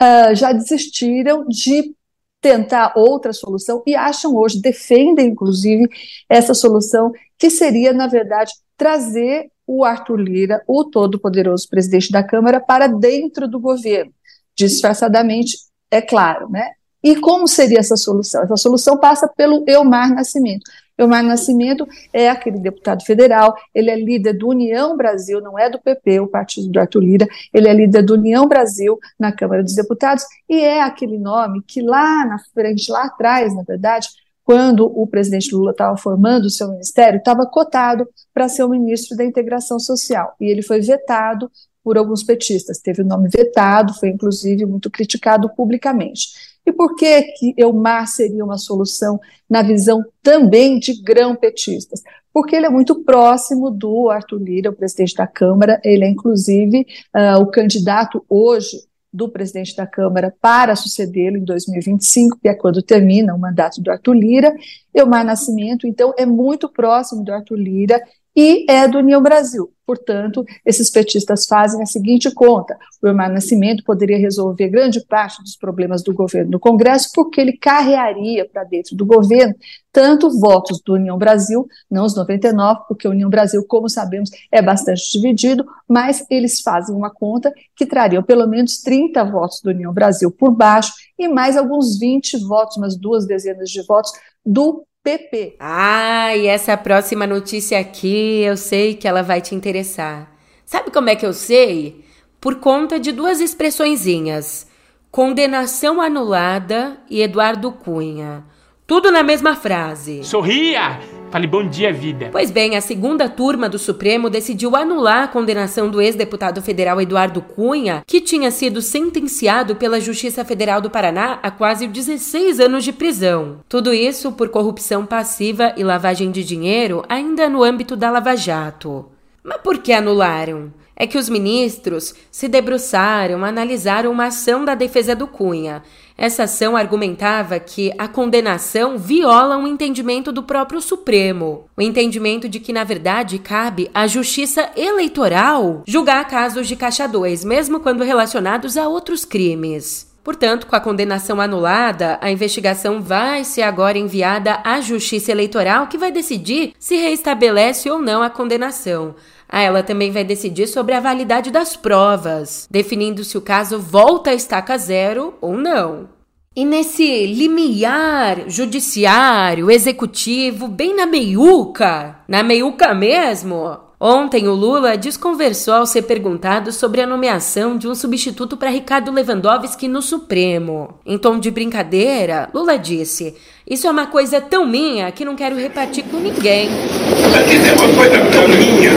uh, 0.00 0.32
já 0.32 0.52
desistiram 0.52 1.44
de 1.48 1.92
tentar 2.40 2.92
outra 2.94 3.32
solução 3.32 3.82
e 3.84 3.96
acham 3.96 4.36
hoje, 4.36 4.62
defendem 4.62 5.26
inclusive 5.26 5.88
essa 6.28 6.54
solução, 6.54 7.12
que 7.36 7.50
seria, 7.50 7.92
na 7.92 8.06
verdade, 8.06 8.52
trazer 8.76 9.50
o 9.66 9.84
Arthur 9.84 10.20
Lira, 10.20 10.62
o 10.68 10.84
todo-poderoso 10.84 11.68
presidente 11.68 12.12
da 12.12 12.22
Câmara, 12.22 12.60
para 12.60 12.86
dentro 12.86 13.48
do 13.48 13.58
governo, 13.58 14.12
disfarçadamente, 14.56 15.58
é 15.90 16.00
claro, 16.00 16.48
né? 16.48 16.70
E 17.02 17.16
como 17.16 17.48
seria 17.48 17.80
essa 17.80 17.96
solução? 17.96 18.42
Essa 18.42 18.56
solução 18.56 18.98
passa 18.98 19.26
pelo 19.26 19.64
Elmar 19.66 20.14
Nascimento. 20.14 20.70
Elmar 21.02 21.22
Nascimento 21.22 21.86
é 22.12 22.28
aquele 22.28 22.58
deputado 22.58 23.04
federal, 23.04 23.54
ele 23.74 23.90
é 23.90 23.96
líder 23.96 24.34
do 24.34 24.48
União 24.48 24.96
Brasil, 24.96 25.40
não 25.40 25.58
é 25.58 25.68
do 25.68 25.80
PP, 25.80 26.20
o 26.20 26.28
partido 26.28 26.68
do 26.68 26.80
Arthur 26.80 27.00
Lira, 27.00 27.28
ele 27.52 27.68
é 27.68 27.72
líder 27.72 28.02
do 28.02 28.14
União 28.14 28.46
Brasil 28.46 28.98
na 29.18 29.32
Câmara 29.32 29.62
dos 29.62 29.74
Deputados 29.74 30.24
e 30.48 30.60
é 30.60 30.82
aquele 30.82 31.18
nome 31.18 31.62
que 31.66 31.80
lá 31.82 32.24
na 32.26 32.38
frente, 32.52 32.90
lá 32.90 33.04
atrás, 33.04 33.54
na 33.54 33.62
verdade, 33.62 34.08
quando 34.44 34.86
o 34.86 35.06
presidente 35.06 35.54
Lula 35.54 35.70
estava 35.70 35.96
formando 35.96 36.46
o 36.46 36.50
seu 36.50 36.68
ministério, 36.68 37.18
estava 37.18 37.46
cotado 37.46 38.08
para 38.34 38.48
ser 38.48 38.64
o 38.64 38.68
ministro 38.68 39.16
da 39.16 39.24
Integração 39.24 39.78
Social. 39.78 40.34
E 40.40 40.46
ele 40.46 40.60
foi 40.60 40.80
vetado 40.80 41.48
por 41.84 41.96
alguns 41.96 42.22
petistas. 42.22 42.78
Teve 42.78 43.02
o 43.02 43.06
nome 43.06 43.28
vetado, 43.28 43.94
foi 43.94 44.08
inclusive 44.08 44.66
muito 44.66 44.90
criticado 44.90 45.48
publicamente. 45.50 46.30
E 46.66 46.72
por 46.72 46.94
que, 46.94 47.22
que 47.22 47.54
Elmar 47.56 48.06
seria 48.06 48.44
uma 48.44 48.58
solução 48.58 49.18
na 49.48 49.62
visão 49.62 50.04
também 50.22 50.78
de 50.78 51.02
grão-petistas? 51.02 52.02
Porque 52.32 52.54
ele 52.54 52.66
é 52.66 52.70
muito 52.70 53.02
próximo 53.02 53.70
do 53.70 54.08
Arthur 54.08 54.38
Lira, 54.38 54.70
o 54.70 54.76
presidente 54.76 55.14
da 55.14 55.26
Câmara, 55.26 55.80
ele 55.82 56.04
é 56.04 56.08
inclusive 56.08 56.86
uh, 57.14 57.40
o 57.40 57.46
candidato 57.46 58.24
hoje 58.28 58.88
do 59.12 59.28
presidente 59.28 59.74
da 59.74 59.86
Câmara 59.86 60.32
para 60.40 60.76
sucedê-lo 60.76 61.36
em 61.36 61.44
2025, 61.44 62.38
que 62.40 62.48
é 62.48 62.54
quando 62.54 62.80
termina 62.80 63.34
o 63.34 63.38
mandato 63.38 63.80
do 63.80 63.90
Arthur 63.90 64.14
Lira. 64.14 64.54
Elmar 64.94 65.24
Nascimento, 65.24 65.86
então, 65.86 66.14
é 66.16 66.24
muito 66.24 66.68
próximo 66.68 67.24
do 67.24 67.32
Arthur 67.32 67.56
Lira 67.56 68.00
e 68.34 68.70
é 68.70 68.86
do 68.86 68.98
União 68.98 69.22
Brasil. 69.22 69.72
Portanto, 69.90 70.44
esses 70.64 70.88
petistas 70.88 71.46
fazem 71.46 71.82
a 71.82 71.86
seguinte 71.86 72.32
conta: 72.32 72.78
o 73.02 73.08
Elmar 73.08 73.28
Nascimento 73.28 73.82
poderia 73.82 74.16
resolver 74.16 74.68
grande 74.68 75.04
parte 75.04 75.42
dos 75.42 75.56
problemas 75.56 76.00
do 76.04 76.14
governo 76.14 76.52
no 76.52 76.60
Congresso, 76.60 77.10
porque 77.12 77.40
ele 77.40 77.56
carrearia 77.56 78.48
para 78.48 78.62
dentro 78.62 78.94
do 78.94 79.04
governo 79.04 79.52
tanto 79.92 80.30
votos 80.38 80.80
do 80.80 80.94
União 80.94 81.18
Brasil, 81.18 81.66
não 81.90 82.04
os 82.04 82.14
99, 82.14 82.82
porque 82.86 83.08
a 83.08 83.10
União 83.10 83.28
Brasil, 83.28 83.64
como 83.66 83.88
sabemos, 83.88 84.30
é 84.52 84.62
bastante 84.62 85.10
dividido, 85.10 85.66
mas 85.88 86.24
eles 86.30 86.60
fazem 86.60 86.94
uma 86.94 87.10
conta 87.10 87.52
que 87.74 87.84
trariam 87.84 88.22
pelo 88.22 88.46
menos 88.46 88.80
30 88.82 89.24
votos 89.24 89.60
do 89.60 89.70
União 89.70 89.92
Brasil 89.92 90.30
por 90.30 90.52
baixo 90.52 90.92
e 91.18 91.26
mais 91.26 91.56
alguns 91.56 91.98
20 91.98 92.38
votos, 92.46 92.76
umas 92.76 92.96
duas 92.96 93.26
dezenas 93.26 93.68
de 93.68 93.82
votos 93.82 94.12
do 94.46 94.86
PP. 95.02 95.56
Ah, 95.58 96.36
e 96.36 96.46
essa 96.46 96.76
próxima 96.76 97.26
notícia 97.26 97.78
aqui, 97.78 98.42
eu 98.42 98.56
sei 98.56 98.94
que 98.94 99.08
ela 99.08 99.22
vai 99.22 99.40
te 99.40 99.54
interessar. 99.54 100.30
Sabe 100.66 100.90
como 100.90 101.08
é 101.08 101.16
que 101.16 101.24
eu 101.24 101.32
sei? 101.32 102.04
Por 102.38 102.56
conta 102.56 103.00
de 103.00 103.10
duas 103.10 103.40
expressõezinhas: 103.40 104.66
condenação 105.10 106.02
anulada 106.02 106.98
e 107.08 107.22
Eduardo 107.22 107.72
Cunha. 107.72 108.44
Tudo 108.86 109.10
na 109.10 109.22
mesma 109.22 109.56
frase. 109.56 110.22
Sorria! 110.22 111.00
Fale 111.30 111.46
bom 111.46 111.68
dia, 111.68 111.92
vida. 111.92 112.28
Pois 112.32 112.50
bem, 112.50 112.76
a 112.76 112.80
segunda 112.80 113.28
turma 113.28 113.68
do 113.68 113.78
Supremo 113.78 114.28
decidiu 114.28 114.74
anular 114.74 115.22
a 115.22 115.28
condenação 115.28 115.88
do 115.88 116.00
ex-deputado 116.00 116.60
federal 116.60 117.00
Eduardo 117.00 117.40
Cunha, 117.40 118.02
que 118.04 118.20
tinha 118.20 118.50
sido 118.50 118.82
sentenciado 118.82 119.76
pela 119.76 120.00
Justiça 120.00 120.44
Federal 120.44 120.80
do 120.80 120.90
Paraná 120.90 121.38
a 121.40 121.48
quase 121.48 121.86
16 121.86 122.58
anos 122.58 122.82
de 122.82 122.92
prisão. 122.92 123.60
Tudo 123.68 123.94
isso 123.94 124.32
por 124.32 124.48
corrupção 124.48 125.06
passiva 125.06 125.72
e 125.76 125.84
lavagem 125.84 126.32
de 126.32 126.42
dinheiro, 126.42 127.04
ainda 127.08 127.48
no 127.48 127.62
âmbito 127.62 127.94
da 127.94 128.10
Lava 128.10 128.34
Jato. 128.34 129.06
Mas 129.44 129.58
por 129.58 129.78
que 129.78 129.92
anularam? 129.92 130.72
É 131.00 131.06
que 131.06 131.16
os 131.16 131.30
ministros 131.30 132.14
se 132.30 132.46
debruçaram, 132.46 133.42
analisaram 133.42 134.12
uma 134.12 134.26
ação 134.26 134.66
da 134.66 134.74
defesa 134.74 135.16
do 135.16 135.26
Cunha. 135.26 135.82
Essa 136.14 136.42
ação 136.42 136.76
argumentava 136.76 137.58
que 137.58 137.90
a 137.96 138.06
condenação 138.06 138.98
viola 138.98 139.56
um 139.56 139.66
entendimento 139.66 140.30
do 140.30 140.42
próprio 140.42 140.78
Supremo, 140.78 141.64
o 141.74 141.80
entendimento 141.80 142.50
de 142.50 142.60
que, 142.60 142.70
na 142.70 142.84
verdade, 142.84 143.38
cabe 143.38 143.90
à 143.94 144.06
Justiça 144.06 144.68
Eleitoral 144.76 145.82
julgar 145.86 146.28
casos 146.28 146.68
de 146.68 146.76
Caixa 146.76 147.08
2, 147.08 147.46
mesmo 147.46 147.80
quando 147.80 148.04
relacionados 148.04 148.76
a 148.76 148.86
outros 148.86 149.24
crimes. 149.24 150.10
Portanto, 150.22 150.66
com 150.66 150.76
a 150.76 150.80
condenação 150.80 151.40
anulada, 151.40 152.18
a 152.20 152.30
investigação 152.30 153.00
vai 153.00 153.42
ser 153.42 153.62
agora 153.62 153.96
enviada 153.96 154.60
à 154.62 154.82
Justiça 154.82 155.32
Eleitoral, 155.32 155.86
que 155.86 155.96
vai 155.96 156.12
decidir 156.12 156.74
se 156.78 156.94
reestabelece 156.96 157.90
ou 157.90 157.98
não 157.98 158.22
a 158.22 158.28
condenação. 158.28 159.14
Ah, 159.50 159.62
ela 159.62 159.82
também 159.82 160.12
vai 160.12 160.22
decidir 160.22 160.68
sobre 160.68 160.94
a 160.94 161.00
validade 161.00 161.50
das 161.50 161.76
provas, 161.76 162.68
definindo 162.70 163.24
se 163.24 163.36
o 163.36 163.40
caso 163.42 163.80
volta 163.80 164.30
a 164.30 164.34
estaca 164.34 164.78
zero 164.78 165.34
ou 165.40 165.56
não. 165.56 166.08
E 166.54 166.64
nesse 166.64 167.26
limiar 167.26 168.48
judiciário, 168.48 169.70
executivo, 169.70 170.68
bem 170.68 170.94
na 170.94 171.06
meiuca, 171.06 172.20
na 172.28 172.42
meiuca 172.42 172.94
mesmo, 172.94 173.78
Ontem, 174.02 174.48
o 174.48 174.54
Lula 174.54 174.96
desconversou 174.96 175.74
ao 175.74 175.84
ser 175.84 176.02
perguntado 176.02 176.72
sobre 176.72 177.02
a 177.02 177.06
nomeação 177.06 177.76
de 177.76 177.86
um 177.86 177.94
substituto 177.94 178.56
para 178.56 178.70
Ricardo 178.70 179.12
Lewandowski 179.12 179.86
no 179.88 180.00
Supremo. 180.00 180.94
Em 181.04 181.18
tom 181.18 181.38
de 181.38 181.50
brincadeira, 181.50 182.48
Lula 182.54 182.78
disse: 182.78 183.36
Isso 183.70 183.86
é 183.86 183.90
uma 183.92 184.08
coisa 184.08 184.40
tão 184.40 184.66
minha 184.66 185.12
que 185.12 185.24
não 185.24 185.36
quero 185.36 185.54
repartir 185.54 186.02
com 186.02 186.16
ninguém. 186.16 186.68
Isso 186.68 187.68
é 187.68 187.72
uma 187.72 187.94
coisa 187.94 188.18
tão 188.32 188.48
minha 188.48 188.90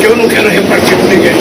que 0.00 0.06
eu 0.06 0.16
não 0.16 0.26
quero 0.26 0.48
repartir 0.48 0.96
com 0.96 1.02
ninguém. 1.02 1.34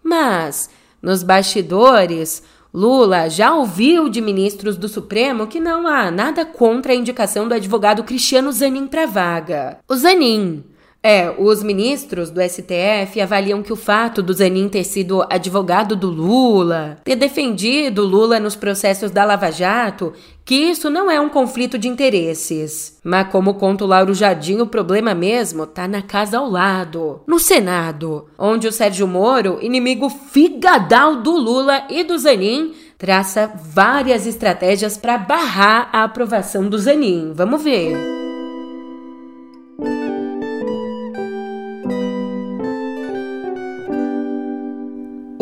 Mas, 0.00 0.70
nos 1.02 1.24
bastidores, 1.24 2.40
Lula 2.72 3.28
já 3.28 3.52
ouviu 3.52 4.08
de 4.08 4.20
ministros 4.20 4.76
do 4.76 4.88
Supremo 4.88 5.48
que 5.48 5.58
não 5.58 5.88
há 5.88 6.08
nada 6.08 6.44
contra 6.44 6.92
a 6.92 6.96
indicação 6.96 7.48
do 7.48 7.54
advogado 7.54 8.04
Cristiano 8.04 8.52
Zanin 8.52 8.86
para 8.86 9.04
vaga. 9.04 9.78
O 9.88 9.96
Zanin 9.96 10.62
é, 11.06 11.34
os 11.36 11.62
ministros 11.62 12.30
do 12.30 12.40
STF 12.40 13.20
avaliam 13.20 13.62
que 13.62 13.74
o 13.74 13.76
fato 13.76 14.22
do 14.22 14.32
Zanin 14.32 14.70
ter 14.70 14.84
sido 14.84 15.22
advogado 15.28 15.94
do 15.94 16.08
Lula, 16.08 16.96
ter 17.04 17.14
defendido 17.14 18.06
Lula 18.06 18.40
nos 18.40 18.56
processos 18.56 19.10
da 19.10 19.22
Lava 19.22 19.50
Jato, 19.50 20.14
que 20.46 20.54
isso 20.54 20.88
não 20.88 21.10
é 21.10 21.20
um 21.20 21.28
conflito 21.28 21.76
de 21.76 21.88
interesses. 21.88 22.98
Mas 23.04 23.28
como 23.28 23.52
conta 23.52 23.84
o 23.84 23.86
Lauro 23.86 24.14
Jardim, 24.14 24.62
o 24.62 24.66
problema 24.66 25.14
mesmo 25.14 25.66
tá 25.66 25.86
na 25.86 26.00
casa 26.00 26.38
ao 26.38 26.48
lado, 26.48 27.20
no 27.26 27.38
Senado, 27.38 28.24
onde 28.38 28.66
o 28.66 28.72
Sérgio 28.72 29.06
Moro, 29.06 29.58
inimigo 29.60 30.08
figadal 30.08 31.16
do 31.16 31.32
Lula 31.32 31.84
e 31.90 32.02
do 32.02 32.18
Zanin, 32.18 32.72
traça 32.96 33.52
várias 33.62 34.26
estratégias 34.26 34.96
para 34.96 35.18
barrar 35.18 35.90
a 35.92 36.04
aprovação 36.04 36.66
do 36.66 36.78
Zanin. 36.78 37.34
Vamos 37.34 37.62
ver. 37.62 38.23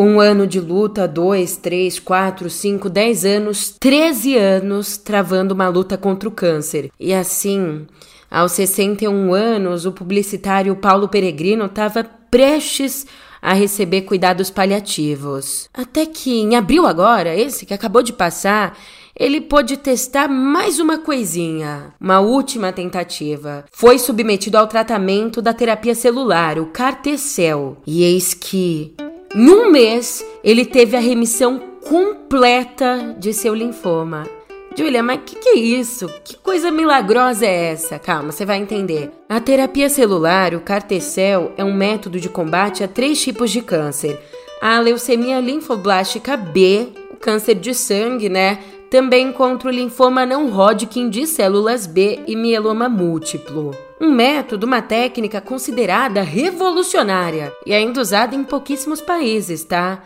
Um 0.05 0.19
ano 0.19 0.49
de 0.49 0.59
luta, 0.59 1.07
dois, 1.07 1.57
três, 1.57 2.01
quatro, 2.01 2.51
cinco, 2.51 2.91
dez 2.91 3.25
anos, 3.25 3.77
treze 3.79 4.37
anos 4.37 4.97
travando 4.97 5.55
uma 5.55 5.69
luta 5.69 5.97
contra 5.97 6.29
o 6.29 6.33
câncer. 6.33 6.91
E 6.99 7.15
assim, 7.15 7.87
aos 8.29 8.51
61 8.51 9.33
anos, 9.33 9.87
o 9.87 9.93
publicitário 9.93 10.75
Paulo 10.75 11.09
Peregrino 11.09 11.67
estava 11.67 12.03
prestes 12.03 13.07
a 13.41 13.53
receber 13.53 14.03
cuidados 14.03 14.51
paliativos. 14.51 15.69
Até 15.73 16.05
que 16.05 16.41
em 16.41 16.57
abril 16.57 16.85
agora, 16.85 17.37
esse 17.37 17.65
que 17.65 17.73
acabou 17.73 18.03
de 18.03 18.13
passar, 18.13 18.77
ele 19.17 19.41
pôde 19.41 19.77
testar 19.77 20.27
mais 20.27 20.81
uma 20.81 20.99
coisinha, 20.99 21.95
uma 22.01 22.19
última 22.19 22.73
tentativa. 22.73 23.65
Foi 23.71 24.01
submetido 24.01 24.59
ao 24.59 24.67
tratamento 24.67 25.41
da 25.41 25.55
terapia 25.55 25.95
celular, 25.95 26.59
o 26.59 26.67
Cartecel. 26.67 27.77
E 27.87 28.03
eis 28.03 28.35
que 28.35 28.97
em 29.35 29.49
um 29.49 29.71
mês, 29.71 30.25
ele 30.45 30.67
teve 30.67 30.95
a 30.95 31.01
remissão 31.01 31.59
completa 31.89 33.17
de 33.19 33.33
seu 33.33 33.55
linfoma. 33.55 34.29
Julia, 34.77 35.03
mas 35.03 35.19
o 35.19 35.21
que, 35.23 35.37
que, 35.37 35.49
é 35.49 35.55
isso? 35.57 36.07
Que 36.23 36.37
coisa 36.37 36.71
milagrosa 36.71 37.47
é 37.47 37.73
essa? 37.73 37.99
Calma, 37.99 38.31
você 38.31 38.45
vai 38.45 38.59
entender. 38.59 39.11
A 39.29 39.41
terapia 39.41 39.89
celular, 39.89 40.55
o 40.55 40.61
Cartecel, 40.61 41.53
é 41.57 41.65
um 41.65 41.75
método 41.75 42.21
de 42.21 42.29
combate 42.29 42.85
a 42.85 42.89
três 42.89 43.23
tipos 43.23 43.51
de 43.51 43.63
câncer: 43.63 44.21
a 44.61 44.79
leucemia 44.81 45.41
linfoblástica 45.41 46.37
B, 46.37 46.89
o 47.11 47.17
câncer 47.17 47.55
de 47.55 47.75
sangue, 47.75 48.29
né? 48.29 48.59
Também 48.91 49.33
contra 49.33 49.69
o 49.69 49.73
linfoma 49.73 50.27
não 50.27 50.51
Hodgkin 50.51 51.09
de 51.09 51.27
células 51.27 51.87
B 51.87 52.21
e 52.27 52.37
mieloma 52.37 52.89
múltiplo. 52.89 53.71
Um 54.03 54.11
método, 54.11 54.67
uma 54.67 54.83
técnica 54.83 55.41
considerada 55.41 56.23
revolucionária 56.23 57.53
e 57.65 57.73
ainda 57.73 58.01
usada 58.01 58.35
em 58.35 58.43
pouquíssimos 58.43 59.01
países, 59.01 59.63
tá? 59.63 60.03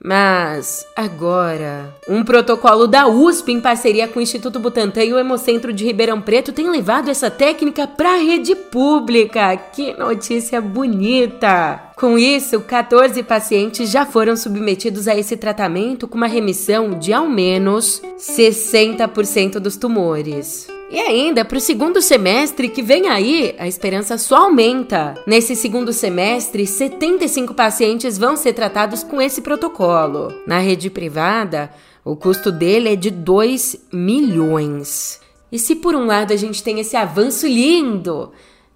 Mas 0.00 0.86
agora, 0.94 1.92
um 2.08 2.22
protocolo 2.22 2.86
da 2.86 3.08
USP 3.08 3.50
em 3.50 3.60
parceria 3.60 4.06
com 4.06 4.20
o 4.20 4.22
Instituto 4.22 4.60
Butantan 4.60 5.02
e 5.02 5.12
o 5.12 5.18
Hemocentro 5.18 5.72
de 5.72 5.84
Ribeirão 5.84 6.20
Preto 6.20 6.52
tem 6.52 6.70
levado 6.70 7.10
essa 7.10 7.28
técnica 7.28 7.88
para 7.88 8.12
a 8.12 8.18
rede 8.18 8.54
pública. 8.54 9.56
Que 9.56 9.94
notícia 9.94 10.60
bonita! 10.60 11.90
Com 11.96 12.16
isso, 12.16 12.60
14 12.60 13.20
pacientes 13.24 13.90
já 13.90 14.06
foram 14.06 14.36
submetidos 14.36 15.08
a 15.08 15.16
esse 15.16 15.36
tratamento 15.36 16.06
com 16.06 16.16
uma 16.16 16.28
remissão 16.28 16.96
de 16.96 17.12
ao 17.12 17.28
menos 17.28 18.00
60% 18.16 19.58
dos 19.58 19.76
tumores. 19.76 20.73
E 20.94 21.00
ainda, 21.00 21.44
para 21.44 21.58
o 21.58 21.60
segundo 21.60 22.00
semestre 22.00 22.68
que 22.68 22.80
vem 22.80 23.08
aí, 23.08 23.56
a 23.58 23.66
esperança 23.66 24.16
só 24.16 24.44
aumenta. 24.44 25.20
Nesse 25.26 25.56
segundo 25.56 25.92
semestre, 25.92 26.68
75 26.68 27.52
pacientes 27.52 28.16
vão 28.16 28.36
ser 28.36 28.52
tratados 28.52 29.02
com 29.02 29.20
esse 29.20 29.42
protocolo. 29.42 30.32
Na 30.46 30.60
rede 30.60 30.88
privada, 30.88 31.68
o 32.04 32.14
custo 32.14 32.52
dele 32.52 32.90
é 32.90 32.94
de 32.94 33.10
2 33.10 33.88
milhões. 33.92 35.20
E 35.50 35.58
se 35.58 35.74
por 35.74 35.96
um 35.96 36.06
lado 36.06 36.32
a 36.32 36.36
gente 36.36 36.62
tem 36.62 36.78
esse 36.78 36.96
avanço 36.96 37.44
lindo, 37.44 38.30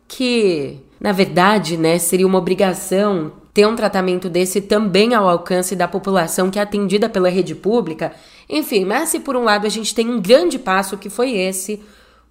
que 0.09 0.81
na 1.00 1.12
verdade, 1.12 1.76
né, 1.76 2.00
seria 2.00 2.26
uma 2.26 2.38
obrigação 2.38 3.31
ter 3.54 3.64
um 3.64 3.76
tratamento 3.76 4.28
desse 4.28 4.61
também 4.61 5.14
ao 5.14 5.28
alcance 5.28 5.76
da 5.76 5.87
população 5.87 6.50
que 6.50 6.59
é 6.59 6.62
atendida 6.62 7.09
pela 7.09 7.28
rede 7.28 7.54
pública. 7.54 8.12
Enfim, 8.48 8.85
mas 8.85 9.11
se 9.11 9.20
por 9.20 9.37
um 9.37 9.44
lado 9.44 9.66
a 9.66 9.70
gente 9.70 9.94
tem 9.94 10.11
um 10.11 10.20
grande 10.20 10.59
passo 10.59 10.96
que 10.96 11.09
foi 11.09 11.33
esse, 11.37 11.81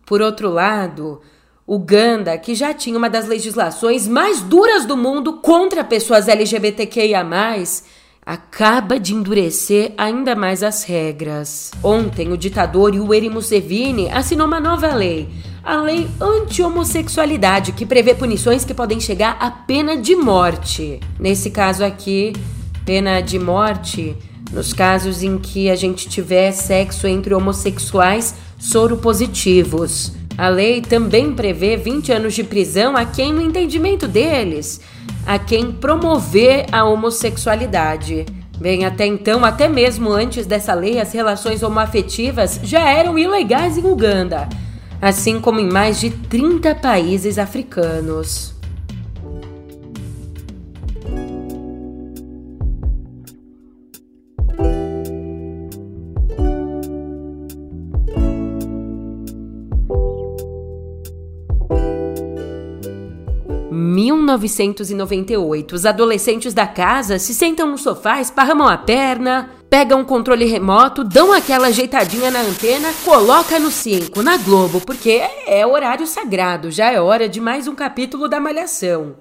por 0.08 0.22
outro 0.22 0.50
lado, 0.50 1.20
Uganda, 1.68 2.38
que 2.38 2.56
já 2.56 2.74
tinha 2.74 2.98
uma 2.98 3.10
das 3.10 3.28
legislações 3.28 4.08
mais 4.08 4.42
duras 4.42 4.86
do 4.86 4.96
mundo 4.96 5.34
contra 5.34 5.84
pessoas 5.84 6.30
LGBTQIA, 6.30 7.26
acaba 8.26 8.98
de 9.00 9.14
endurecer 9.14 9.94
ainda 9.98 10.34
mais 10.34 10.64
as 10.64 10.84
regras. 10.84 11.72
Ontem, 11.84 12.32
o 12.32 12.38
ditador 12.38 12.96
Yoweri 12.96 13.30
Museveni 13.30 14.10
assinou 14.10 14.48
uma 14.48 14.62
nova 14.62 14.96
lei 14.96 15.28
a 15.62 15.76
lei 15.82 16.08
anti-homossexualidade, 16.22 17.74
que 17.74 17.86
prevê 17.86 18.16
punições 18.16 18.64
que 18.64 18.74
podem 18.74 19.02
chegar 19.02 19.36
à 19.38 19.52
pena 19.52 19.98
de 19.98 20.16
morte. 20.16 21.02
Nesse 21.20 21.52
caso 21.52 21.84
aqui, 21.84 22.32
pena 22.86 23.20
de 23.20 23.38
morte 23.38 24.16
nos 24.54 24.72
casos 24.72 25.22
em 25.24 25.38
que 25.38 25.70
a 25.70 25.76
gente 25.76 26.08
tiver 26.08 26.54
sexo 26.54 27.06
entre 27.06 27.34
homossexuais 27.34 28.34
soropositivos. 28.58 30.12
A 30.38 30.50
lei 30.50 30.82
também 30.82 31.34
prevê 31.34 31.76
20 31.78 32.12
anos 32.12 32.34
de 32.34 32.44
prisão 32.44 32.96
a 32.96 33.06
quem, 33.06 33.34
no 33.34 33.42
entendimento 33.42 34.08
deles, 34.08 34.82
a 35.26 35.40
quem 35.40 35.72
promover 35.72 36.66
a 36.72 36.84
homossexualidade. 36.84 38.26
Bem, 38.60 38.86
até 38.86 39.06
então, 39.06 39.46
até 39.46 39.68
mesmo 39.68 40.12
antes 40.12 40.46
dessa 40.46 40.74
lei, 40.74 41.00
as 41.00 41.12
relações 41.12 41.62
homoafetivas 41.62 42.60
já 42.64 42.90
eram 42.90 43.18
ilegais 43.18 43.78
em 43.78 43.86
Uganda, 43.86 44.50
assim 45.00 45.40
como 45.40 45.60
em 45.60 45.72
mais 45.72 46.00
de 46.00 46.10
30 46.10 46.74
países 46.76 47.38
africanos. 47.38 48.57
1998. 63.98 65.74
Os 65.74 65.86
adolescentes 65.86 66.54
da 66.54 66.68
casa 66.68 67.18
se 67.18 67.34
sentam 67.34 67.68
no 67.68 67.80
sofá, 67.80 68.22
esparramam 68.22 68.68
a 68.68 68.78
perna, 68.78 69.50
pegam 69.72 70.02
um 70.02 70.06
controle 70.06 70.46
remoto, 70.46 71.04
dão 71.04 71.34
aquela 71.34 71.68
ajeitadinha 71.68 72.30
na 72.30 72.42
antena, 72.42 72.94
coloca 73.04 73.58
no 73.58 73.72
5, 73.72 74.22
na 74.22 74.38
Globo, 74.38 74.80
porque 74.82 75.24
é 75.48 75.66
horário 75.66 76.06
sagrado, 76.06 76.70
já 76.70 76.92
é 76.92 77.02
hora 77.02 77.28
de 77.28 77.42
mais 77.42 77.68
um 77.68 77.74
capítulo 77.74 78.28
da 78.28 78.40
Malhação. 78.40 79.16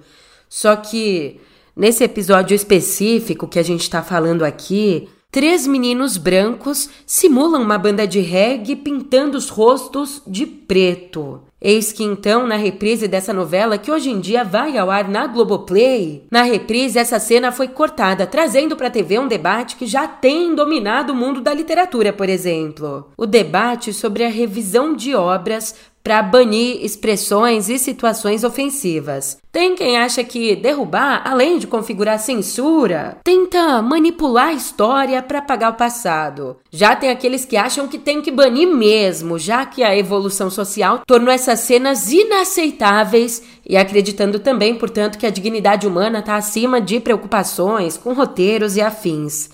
Só 0.46 0.76
que 0.76 1.40
nesse 1.74 2.04
episódio 2.04 2.54
específico 2.54 3.48
que 3.48 3.58
a 3.58 3.64
gente 3.64 3.80
está 3.82 4.02
falando 4.02 4.44
aqui, 4.44 5.08
três 5.30 5.66
meninos 5.66 6.18
brancos 6.18 6.90
simulam 7.06 7.62
uma 7.62 7.78
banda 7.78 8.06
de 8.06 8.20
reggae 8.20 8.76
pintando 8.76 9.38
os 9.38 9.48
rostos 9.48 10.20
de 10.26 10.44
preto. 10.44 11.45
Eis 11.60 11.90
que 11.90 12.04
então, 12.04 12.46
na 12.46 12.56
reprise 12.56 13.08
dessa 13.08 13.32
novela, 13.32 13.78
que 13.78 13.90
hoje 13.90 14.10
em 14.10 14.20
dia 14.20 14.44
vai 14.44 14.76
ao 14.76 14.90
ar 14.90 15.08
na 15.08 15.26
Globoplay, 15.26 16.26
na 16.30 16.42
reprise 16.42 16.98
essa 16.98 17.18
cena 17.18 17.50
foi 17.50 17.66
cortada, 17.66 18.26
trazendo 18.26 18.76
para 18.76 18.88
a 18.88 18.90
TV 18.90 19.18
um 19.18 19.26
debate 19.26 19.76
que 19.76 19.86
já 19.86 20.06
tem 20.06 20.54
dominado 20.54 21.12
o 21.12 21.16
mundo 21.16 21.40
da 21.40 21.54
literatura, 21.54 22.12
por 22.12 22.28
exemplo. 22.28 23.10
O 23.16 23.24
debate 23.24 23.92
sobre 23.94 24.22
a 24.24 24.28
revisão 24.28 24.94
de 24.94 25.14
obras 25.14 25.74
para 26.06 26.22
banir 26.22 26.84
expressões 26.84 27.68
e 27.68 27.80
situações 27.80 28.44
ofensivas. 28.44 29.38
Tem 29.50 29.74
quem 29.74 29.98
acha 29.98 30.22
que 30.22 30.54
derrubar, 30.54 31.20
além 31.26 31.58
de 31.58 31.66
configurar 31.66 32.20
censura, 32.20 33.18
tenta 33.24 33.82
manipular 33.82 34.50
a 34.50 34.52
história 34.52 35.20
para 35.20 35.40
apagar 35.40 35.72
o 35.72 35.76
passado. 35.76 36.58
Já 36.70 36.94
tem 36.94 37.10
aqueles 37.10 37.44
que 37.44 37.56
acham 37.56 37.88
que 37.88 37.98
tem 37.98 38.22
que 38.22 38.30
banir 38.30 38.68
mesmo, 38.68 39.36
já 39.36 39.66
que 39.66 39.82
a 39.82 39.96
evolução 39.96 40.48
social 40.48 41.02
tornou 41.04 41.34
essas 41.34 41.58
cenas 41.58 42.12
inaceitáveis 42.12 43.42
e 43.68 43.76
acreditando 43.76 44.38
também, 44.38 44.76
portanto, 44.76 45.18
que 45.18 45.26
a 45.26 45.30
dignidade 45.30 45.88
humana 45.88 46.20
está 46.20 46.36
acima 46.36 46.80
de 46.80 47.00
preocupações 47.00 47.96
com 47.96 48.12
roteiros 48.12 48.76
e 48.76 48.80
afins. 48.80 49.50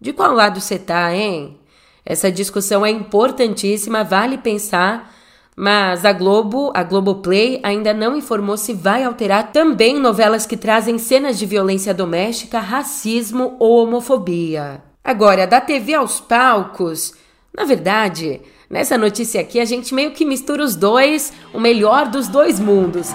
De 0.00 0.12
qual 0.12 0.32
lado 0.32 0.60
você 0.60 0.78
tá, 0.78 1.12
hein? 1.12 1.58
Essa 2.06 2.30
discussão 2.30 2.86
é 2.86 2.90
importantíssima, 2.92 4.04
vale 4.04 4.38
pensar 4.38 5.17
mas 5.60 6.04
a 6.04 6.12
Globo, 6.12 6.70
a 6.72 6.84
Globoplay, 6.84 7.58
ainda 7.64 7.92
não 7.92 8.16
informou 8.16 8.56
se 8.56 8.72
vai 8.72 9.02
alterar 9.02 9.50
também 9.50 9.98
novelas 9.98 10.46
que 10.46 10.56
trazem 10.56 10.98
cenas 10.98 11.36
de 11.36 11.46
violência 11.46 11.92
doméstica, 11.92 12.60
racismo 12.60 13.56
ou 13.58 13.82
homofobia. 13.82 14.80
Agora, 15.02 15.48
da 15.48 15.60
TV 15.60 15.94
aos 15.94 16.20
palcos, 16.20 17.12
na 17.52 17.64
verdade, 17.64 18.40
nessa 18.70 18.96
notícia 18.96 19.40
aqui 19.40 19.58
a 19.58 19.64
gente 19.64 19.92
meio 19.92 20.12
que 20.12 20.24
mistura 20.24 20.62
os 20.62 20.76
dois, 20.76 21.32
o 21.52 21.58
melhor 21.58 22.06
dos 22.06 22.28
dois 22.28 22.60
mundos. 22.60 23.08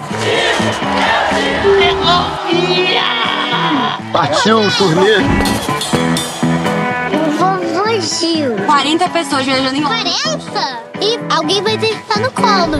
Partiu 4.12 4.58
o 4.60 4.70
turnê. 4.72 5.63
Gil. 8.04 8.54
40 8.66 9.08
pessoas 9.08 9.46
viajando 9.46 9.76
em 9.76 9.82
40? 9.82 10.82
E 11.00 11.18
alguém 11.34 11.62
vai 11.62 11.78
ter 11.78 11.88
que 11.88 12.02
estar 12.02 12.20
no 12.20 12.30
colo. 12.30 12.76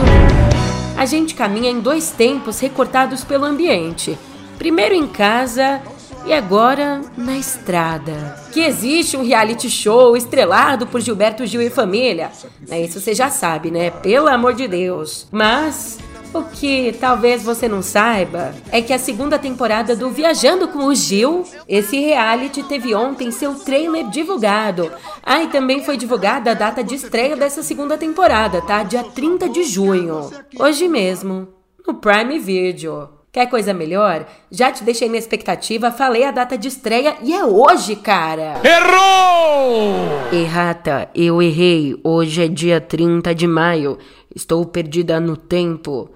A 0.95 1.05
gente 1.05 1.33
caminha 1.33 1.69
em 1.69 1.79
dois 1.79 2.11
tempos 2.11 2.59
recortados 2.59 3.23
pelo 3.23 3.43
ambiente. 3.43 4.17
Primeiro 4.57 4.93
em 4.93 5.07
casa 5.07 5.81
e 6.25 6.33
agora 6.33 7.01
na 7.17 7.37
estrada. 7.37 8.39
Que 8.53 8.61
existe 8.61 9.17
um 9.17 9.25
reality 9.25 9.69
show 9.69 10.15
estrelado 10.15 10.85
por 10.85 11.01
Gilberto 11.01 11.45
Gil 11.45 11.61
e 11.61 11.69
família. 11.69 12.31
É 12.69 12.79
isso 12.81 13.01
você 13.01 13.13
já 13.13 13.29
sabe, 13.29 13.71
né? 13.71 13.89
Pelo 13.89 14.27
amor 14.27 14.53
de 14.53 14.67
Deus. 14.67 15.27
Mas 15.31 15.97
o 16.37 16.43
que 16.43 16.93
talvez 16.99 17.43
você 17.43 17.67
não 17.67 17.81
saiba 17.81 18.53
é 18.71 18.81
que 18.81 18.91
a 18.91 18.99
segunda 18.99 19.39
temporada 19.39 19.95
do 19.95 20.09
Viajando 20.09 20.67
com 20.67 20.85
o 20.85 20.95
Gil, 20.95 21.45
esse 21.67 21.99
reality 21.99 22.61
teve 22.63 22.93
ontem 22.93 23.31
seu 23.31 23.55
trailer 23.55 24.09
divulgado. 24.09 24.91
Ah, 25.23 25.43
e 25.43 25.47
também 25.47 25.83
foi 25.83 25.95
divulgada 25.97 26.51
a 26.51 26.53
data 26.53 26.83
de 26.83 26.95
estreia 26.95 27.35
dessa 27.35 27.63
segunda 27.63 27.97
temporada, 27.97 28.61
tá? 28.61 28.83
Dia 28.83 29.03
30 29.03 29.49
de 29.49 29.63
junho. 29.63 30.29
Hoje 30.59 30.87
mesmo, 30.87 31.47
no 31.87 31.95
Prime 31.95 32.37
Video. 32.39 33.09
Quer 33.31 33.47
coisa 33.47 33.73
melhor? 33.73 34.25
Já 34.49 34.71
te 34.71 34.83
deixei 34.83 35.09
na 35.09 35.17
expectativa, 35.17 35.91
falei 35.91 36.23
a 36.23 36.31
data 36.31 36.57
de 36.57 36.69
estreia 36.69 37.17
e 37.21 37.33
é 37.33 37.43
hoje, 37.43 37.95
cara! 37.97 38.61
Errou! 38.63 40.31
Errata, 40.31 41.09
eu 41.13 41.41
errei. 41.41 41.99
Hoje 42.01 42.43
é 42.43 42.47
dia 42.47 42.79
30 42.79 43.35
de 43.35 43.45
maio. 43.45 43.97
Estou 44.33 44.65
perdida 44.65 45.19
no 45.19 45.35
tempo. 45.35 46.09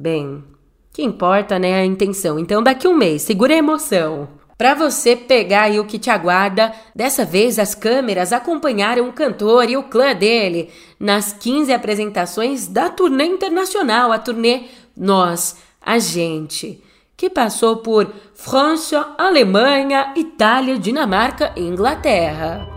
Bem, 0.00 0.42
que 0.94 1.02
importa, 1.02 1.58
né, 1.58 1.74
a 1.74 1.84
intenção. 1.84 2.38
Então, 2.38 2.62
daqui 2.62 2.88
um 2.88 2.96
mês, 2.96 3.20
segura 3.20 3.52
a 3.52 3.58
emoção. 3.58 4.30
Para 4.56 4.72
você 4.72 5.14
pegar 5.14 5.64
aí 5.64 5.78
o 5.78 5.84
que 5.84 5.98
te 5.98 6.08
aguarda, 6.08 6.72
dessa 6.96 7.22
vez 7.22 7.58
as 7.58 7.74
câmeras 7.74 8.32
acompanharam 8.32 9.06
o 9.06 9.12
cantor 9.12 9.68
e 9.68 9.76
o 9.76 9.82
clã 9.82 10.14
dele 10.14 10.70
nas 10.98 11.34
15 11.34 11.70
apresentações 11.74 12.66
da 12.66 12.88
turnê 12.88 13.26
internacional, 13.26 14.10
a 14.10 14.18
turnê 14.18 14.68
Nós, 14.96 15.56
a 15.82 15.98
Gente, 15.98 16.82
que 17.14 17.28
passou 17.28 17.76
por 17.76 18.10
França, 18.34 19.06
Alemanha, 19.18 20.14
Itália, 20.16 20.78
Dinamarca 20.78 21.52
e 21.54 21.60
Inglaterra. 21.60 22.69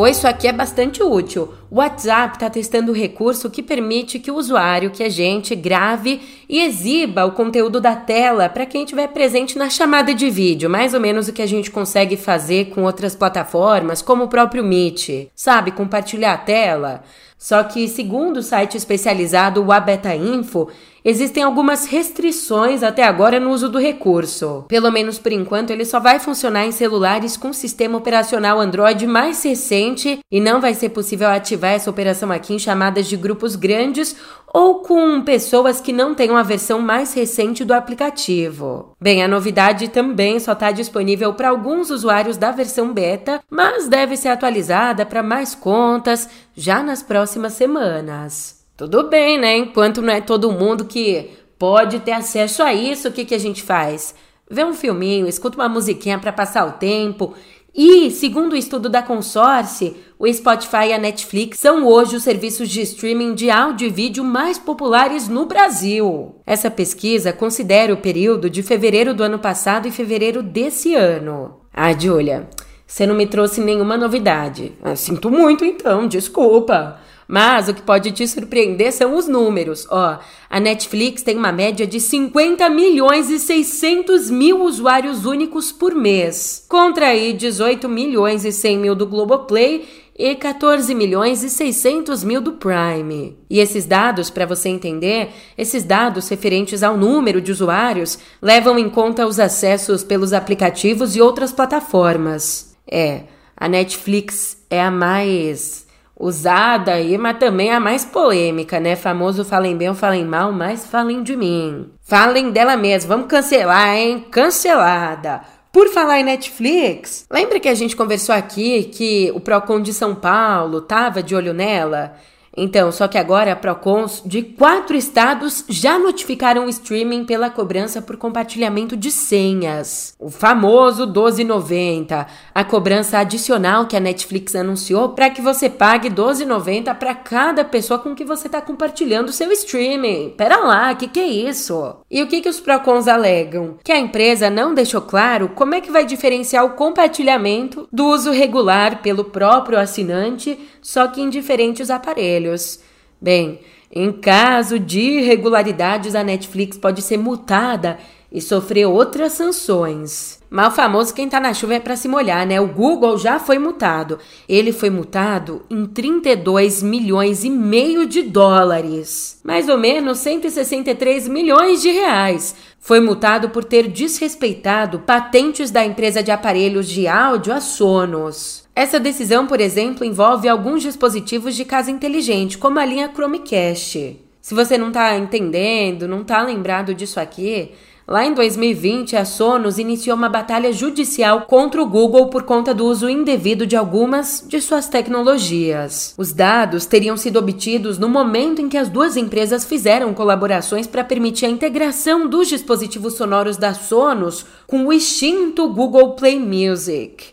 Pois 0.00 0.16
isso 0.16 0.26
aqui 0.26 0.48
é 0.48 0.52
bastante 0.52 1.02
útil. 1.02 1.52
O 1.70 1.76
WhatsApp 1.76 2.34
está 2.34 2.50
testando 2.50 2.90
o 2.90 2.94
recurso 2.94 3.48
que 3.48 3.62
permite 3.62 4.18
que 4.18 4.28
o 4.28 4.34
usuário, 4.34 4.90
que 4.90 5.04
a 5.04 5.08
gente, 5.08 5.54
grave 5.54 6.20
e 6.48 6.58
exiba 6.58 7.24
o 7.24 7.30
conteúdo 7.30 7.80
da 7.80 7.94
tela 7.94 8.48
para 8.48 8.66
quem 8.66 8.82
estiver 8.82 9.06
presente 9.06 9.56
na 9.56 9.70
chamada 9.70 10.12
de 10.12 10.28
vídeo, 10.28 10.68
mais 10.68 10.94
ou 10.94 11.00
menos 11.00 11.28
o 11.28 11.32
que 11.32 11.40
a 11.40 11.46
gente 11.46 11.70
consegue 11.70 12.16
fazer 12.16 12.70
com 12.70 12.82
outras 12.82 13.14
plataformas, 13.14 14.02
como 14.02 14.24
o 14.24 14.28
próprio 14.28 14.64
Meet. 14.64 15.28
Sabe, 15.32 15.70
compartilhar 15.70 16.32
a 16.32 16.38
tela. 16.38 17.04
Só 17.40 17.62
que, 17.62 17.88
segundo 17.88 18.36
o 18.36 18.42
site 18.42 18.76
especializado 18.76 19.64
Wabeta 19.64 20.14
Info, 20.14 20.68
existem 21.02 21.42
algumas 21.42 21.86
restrições 21.86 22.82
até 22.82 23.02
agora 23.02 23.40
no 23.40 23.50
uso 23.50 23.70
do 23.70 23.78
recurso. 23.78 24.66
Pelo 24.68 24.92
menos 24.92 25.18
por 25.18 25.32
enquanto, 25.32 25.70
ele 25.70 25.86
só 25.86 25.98
vai 25.98 26.18
funcionar 26.18 26.66
em 26.66 26.72
celulares 26.72 27.38
com 27.38 27.50
sistema 27.50 27.96
operacional 27.96 28.60
Android 28.60 29.06
mais 29.06 29.42
recente 29.42 30.18
e 30.30 30.38
não 30.38 30.60
vai 30.60 30.74
ser 30.74 30.90
possível 30.90 31.28
ativar 31.28 31.59
essa 31.68 31.90
operação 31.90 32.32
aqui 32.32 32.54
em 32.54 32.58
chamadas 32.58 33.06
de 33.06 33.16
grupos 33.16 33.56
grandes 33.56 34.16
ou 34.52 34.80
com 34.80 35.22
pessoas 35.22 35.80
que 35.80 35.92
não 35.92 36.14
tenham 36.14 36.36
a 36.36 36.42
versão 36.42 36.80
mais 36.80 37.14
recente 37.14 37.64
do 37.64 37.72
aplicativo. 37.72 38.96
Bem, 39.00 39.22
a 39.22 39.28
novidade 39.28 39.88
também 39.88 40.40
só 40.40 40.52
está 40.52 40.72
disponível 40.72 41.34
para 41.34 41.48
alguns 41.48 41.90
usuários 41.90 42.36
da 42.36 42.50
versão 42.50 42.92
beta, 42.92 43.40
mas 43.48 43.88
deve 43.88 44.16
ser 44.16 44.28
atualizada 44.28 45.06
para 45.06 45.22
mais 45.22 45.54
contas 45.54 46.28
já 46.54 46.82
nas 46.82 47.02
próximas 47.02 47.52
semanas. 47.52 48.64
Tudo 48.76 49.08
bem, 49.08 49.38
né? 49.38 49.56
Enquanto 49.56 50.02
não 50.02 50.12
é 50.12 50.20
todo 50.20 50.50
mundo 50.50 50.84
que 50.84 51.30
pode 51.58 52.00
ter 52.00 52.12
acesso 52.12 52.62
a 52.62 52.72
isso, 52.72 53.08
o 53.08 53.12
que, 53.12 53.24
que 53.24 53.34
a 53.34 53.38
gente 53.38 53.62
faz? 53.62 54.14
Vê 54.50 54.64
um 54.64 54.74
filminho, 54.74 55.28
escuta 55.28 55.56
uma 55.56 55.68
musiquinha 55.68 56.18
para 56.18 56.32
passar 56.32 56.66
o 56.66 56.72
tempo 56.72 57.34
e, 57.74 58.10
segundo 58.10 58.52
o 58.52 58.56
estudo 58.56 58.88
da 58.88 59.02
Consorce, 59.02 59.96
o 60.18 60.30
Spotify 60.32 60.88
e 60.88 60.92
a 60.92 60.98
Netflix 60.98 61.58
são 61.58 61.86
hoje 61.86 62.16
os 62.16 62.22
serviços 62.22 62.68
de 62.68 62.82
streaming 62.82 63.34
de 63.34 63.50
áudio 63.50 63.86
e 63.86 63.90
vídeo 63.90 64.24
mais 64.24 64.58
populares 64.58 65.28
no 65.28 65.46
Brasil. 65.46 66.34
Essa 66.44 66.70
pesquisa 66.70 67.32
considera 67.32 67.94
o 67.94 67.98
período 67.98 68.50
de 68.50 68.62
fevereiro 68.62 69.14
do 69.14 69.22
ano 69.22 69.38
passado 69.38 69.86
e 69.86 69.90
fevereiro 69.90 70.42
desse 70.42 70.94
ano. 70.94 71.60
Ah, 71.72 71.92
Julia, 71.92 72.48
Você 72.86 73.06
não 73.06 73.14
me 73.14 73.24
trouxe 73.24 73.60
nenhuma 73.60 73.96
novidade. 73.96 74.72
Ah, 74.82 74.96
sinto 74.96 75.30
muito 75.30 75.64
então, 75.64 76.08
desculpa. 76.08 76.98
Mas 77.30 77.68
o 77.68 77.74
que 77.74 77.82
pode 77.82 78.10
te 78.10 78.26
surpreender 78.26 78.92
são 78.92 79.14
os 79.14 79.28
números. 79.28 79.86
Ó, 79.88 80.18
a 80.50 80.58
Netflix 80.58 81.22
tem 81.22 81.36
uma 81.36 81.52
média 81.52 81.86
de 81.86 82.00
50 82.00 82.68
milhões 82.68 83.30
e 83.30 83.38
600 83.38 84.28
mil 84.28 84.64
usuários 84.64 85.24
únicos 85.24 85.70
por 85.70 85.94
mês, 85.94 86.66
contra 86.68 87.06
aí 87.06 87.32
18 87.32 87.88
milhões 87.88 88.44
e 88.44 88.50
100 88.50 88.78
mil 88.78 88.94
do 88.96 89.06
Globoplay 89.06 89.88
e 90.18 90.34
14 90.34 90.92
milhões 90.92 91.44
e 91.44 91.50
600 91.50 92.24
mil 92.24 92.40
do 92.40 92.54
Prime. 92.54 93.38
E 93.48 93.60
esses 93.60 93.86
dados, 93.86 94.28
para 94.28 94.44
você 94.44 94.68
entender, 94.68 95.28
esses 95.56 95.84
dados 95.84 96.28
referentes 96.28 96.82
ao 96.82 96.96
número 96.96 97.40
de 97.40 97.52
usuários 97.52 98.18
levam 98.42 98.76
em 98.76 98.90
conta 98.90 99.24
os 99.24 99.38
acessos 99.38 100.02
pelos 100.02 100.32
aplicativos 100.32 101.14
e 101.14 101.20
outras 101.20 101.52
plataformas. 101.52 102.74
É, 102.90 103.22
a 103.56 103.68
Netflix 103.68 104.56
é 104.68 104.82
a 104.82 104.90
mais 104.90 105.88
usada 106.20 106.92
aí, 106.92 107.16
mas 107.16 107.38
também 107.38 107.72
a 107.72 107.80
mais 107.80 108.04
polêmica, 108.04 108.78
né? 108.78 108.94
Famoso 108.94 109.42
falem 109.42 109.74
bem 109.74 109.88
ou 109.88 109.94
falem 109.94 110.24
mal, 110.24 110.52
mas 110.52 110.86
falem 110.86 111.22
de 111.22 111.34
mim. 111.34 111.90
Falem 112.02 112.50
dela 112.50 112.76
mesma, 112.76 113.16
vamos 113.16 113.30
cancelar, 113.30 113.96
hein? 113.96 114.26
Cancelada. 114.30 115.40
Por 115.72 115.88
falar 115.88 116.20
em 116.20 116.24
Netflix, 116.24 117.24
lembra 117.30 117.58
que 117.58 117.68
a 117.68 117.74
gente 117.74 117.96
conversou 117.96 118.34
aqui 118.34 118.84
que 118.84 119.32
o 119.34 119.40
Procon 119.40 119.80
de 119.80 119.94
São 119.94 120.14
Paulo 120.14 120.82
tava 120.82 121.22
de 121.22 121.34
olho 121.34 121.54
nela? 121.54 122.16
Então, 122.62 122.92
só 122.92 123.08
que 123.08 123.16
agora 123.16 123.56
Procons 123.56 124.22
de 124.22 124.42
quatro 124.42 124.94
estados 124.94 125.64
já 125.66 125.98
notificaram 125.98 126.66
o 126.66 126.68
streaming 126.68 127.24
pela 127.24 127.48
cobrança 127.48 128.02
por 128.02 128.18
compartilhamento 128.18 128.98
de 128.98 129.10
senhas. 129.10 130.14
O 130.18 130.28
famoso 130.28 131.06
12,90, 131.06 132.26
a 132.54 132.62
cobrança 132.62 133.18
adicional 133.18 133.86
que 133.86 133.96
a 133.96 134.00
Netflix 134.00 134.54
anunciou 134.54 135.08
para 135.08 135.30
que 135.30 135.40
você 135.40 135.70
pague 135.70 136.10
12,90 136.10 136.94
para 136.96 137.14
cada 137.14 137.64
pessoa 137.64 137.98
com 137.98 138.14
que 138.14 138.26
você 138.26 138.46
está 138.46 138.60
compartilhando 138.60 139.32
seu 139.32 139.50
streaming. 139.52 140.34
Pera 140.36 140.58
lá, 140.58 140.94
que 140.94 141.08
que 141.08 141.18
é 141.18 141.26
isso? 141.26 141.99
E 142.10 142.20
o 142.22 142.26
que 142.26 142.40
que 142.40 142.48
os 142.48 142.58
Procons 142.58 143.06
alegam? 143.06 143.78
Que 143.84 143.92
a 143.92 143.98
empresa 143.98 144.50
não 144.50 144.74
deixou 144.74 145.00
claro 145.00 145.50
como 145.50 145.76
é 145.76 145.80
que 145.80 145.92
vai 145.92 146.04
diferenciar 146.04 146.64
o 146.64 146.70
compartilhamento 146.70 147.88
do 147.92 148.06
uso 148.08 148.32
regular 148.32 149.00
pelo 149.00 149.24
próprio 149.24 149.78
assinante, 149.78 150.58
só 150.82 151.06
que 151.06 151.20
em 151.20 151.30
diferentes 151.30 151.88
aparelhos. 151.88 152.80
Bem, 153.20 153.60
em 153.92 154.10
caso 154.10 154.76
de 154.76 155.00
irregularidades, 155.00 156.16
a 156.16 156.24
Netflix 156.24 156.76
pode 156.76 157.00
ser 157.00 157.16
multada 157.16 157.96
e 158.32 158.40
sofrer 158.40 158.86
outras 158.86 159.34
sanções. 159.34 160.39
Mal 160.50 160.72
famoso 160.72 161.14
quem 161.14 161.28
tá 161.28 161.38
na 161.38 161.54
chuva 161.54 161.74
é 161.74 161.80
para 161.80 161.94
se 161.94 162.08
molhar, 162.08 162.44
né? 162.44 162.60
O 162.60 162.66
Google 162.66 163.16
já 163.16 163.38
foi 163.38 163.56
multado. 163.56 164.18
Ele 164.48 164.72
foi 164.72 164.90
multado 164.90 165.62
em 165.70 165.86
32 165.86 166.82
milhões 166.82 167.44
e 167.44 167.50
meio 167.50 168.04
de 168.04 168.22
dólares, 168.22 169.40
mais 169.44 169.68
ou 169.68 169.78
menos 169.78 170.18
163 170.18 171.28
milhões 171.28 171.80
de 171.80 171.92
reais. 171.92 172.56
Foi 172.80 172.98
multado 172.98 173.50
por 173.50 173.62
ter 173.62 173.86
desrespeitado 173.86 174.98
patentes 174.98 175.70
da 175.70 175.86
empresa 175.86 176.20
de 176.20 176.32
aparelhos 176.32 176.88
de 176.88 177.06
áudio 177.06 177.52
a 177.52 177.60
Sonos. 177.60 178.64
Essa 178.74 178.98
decisão, 178.98 179.46
por 179.46 179.60
exemplo, 179.60 180.04
envolve 180.04 180.48
alguns 180.48 180.82
dispositivos 180.82 181.54
de 181.54 181.64
casa 181.64 181.92
inteligente, 181.92 182.58
como 182.58 182.80
a 182.80 182.84
linha 182.84 183.12
Chromecast. 183.14 184.18
Se 184.40 184.54
você 184.54 184.76
não 184.76 184.88
está 184.88 185.16
entendendo, 185.16 186.08
não 186.08 186.22
está 186.22 186.42
lembrado 186.42 186.92
disso 186.94 187.20
aqui, 187.20 187.70
lá 188.10 188.26
em 188.26 188.34
2020 188.34 189.16
a 189.16 189.24
Sonos 189.24 189.78
iniciou 189.78 190.16
uma 190.16 190.28
batalha 190.28 190.72
judicial 190.72 191.42
contra 191.42 191.80
o 191.80 191.86
Google 191.86 192.26
por 192.26 192.42
conta 192.42 192.74
do 192.74 192.84
uso 192.84 193.08
indevido 193.08 193.64
de 193.64 193.76
algumas 193.76 194.44
de 194.48 194.60
suas 194.60 194.88
tecnologias. 194.88 196.12
Os 196.18 196.32
dados 196.32 196.86
teriam 196.86 197.16
sido 197.16 197.38
obtidos 197.38 197.98
no 197.98 198.08
momento 198.08 198.60
em 198.60 198.68
que 198.68 198.76
as 198.76 198.88
duas 198.88 199.16
empresas 199.16 199.64
fizeram 199.64 200.12
colaborações 200.12 200.88
para 200.88 201.04
permitir 201.04 201.46
a 201.46 201.50
integração 201.50 202.26
dos 202.26 202.48
dispositivos 202.48 203.14
sonoros 203.14 203.56
da 203.56 203.72
Sonos 203.72 204.44
com 204.66 204.86
o 204.86 204.92
extinto 204.92 205.72
Google 205.72 206.14
Play 206.14 206.40
Music. 206.40 207.26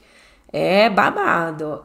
É 0.53 0.91
babado. 0.91 1.81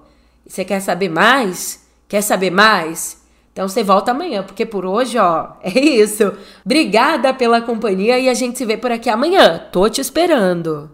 Você 0.46 0.66
quer 0.66 0.80
saber 0.80 1.08
mais? 1.08 1.82
Quer 2.06 2.20
saber 2.20 2.50
mais? 2.50 3.21
Então 3.52 3.68
você 3.68 3.82
volta 3.82 4.12
amanhã, 4.12 4.42
porque 4.42 4.64
por 4.64 4.86
hoje, 4.86 5.18
ó, 5.18 5.52
é 5.62 5.78
isso. 5.78 6.32
Obrigada 6.64 7.34
pela 7.34 7.60
companhia 7.60 8.18
e 8.18 8.28
a 8.28 8.34
gente 8.34 8.56
se 8.58 8.64
vê 8.64 8.76
por 8.76 8.90
aqui 8.90 9.10
amanhã. 9.10 9.58
Tô 9.70 9.88
te 9.88 10.00
esperando. 10.00 10.90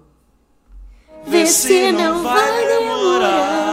Vê 1.25 1.47
se 1.47 1.93
não 1.93 2.23
vai 2.23 2.67
demorar. 2.67 3.68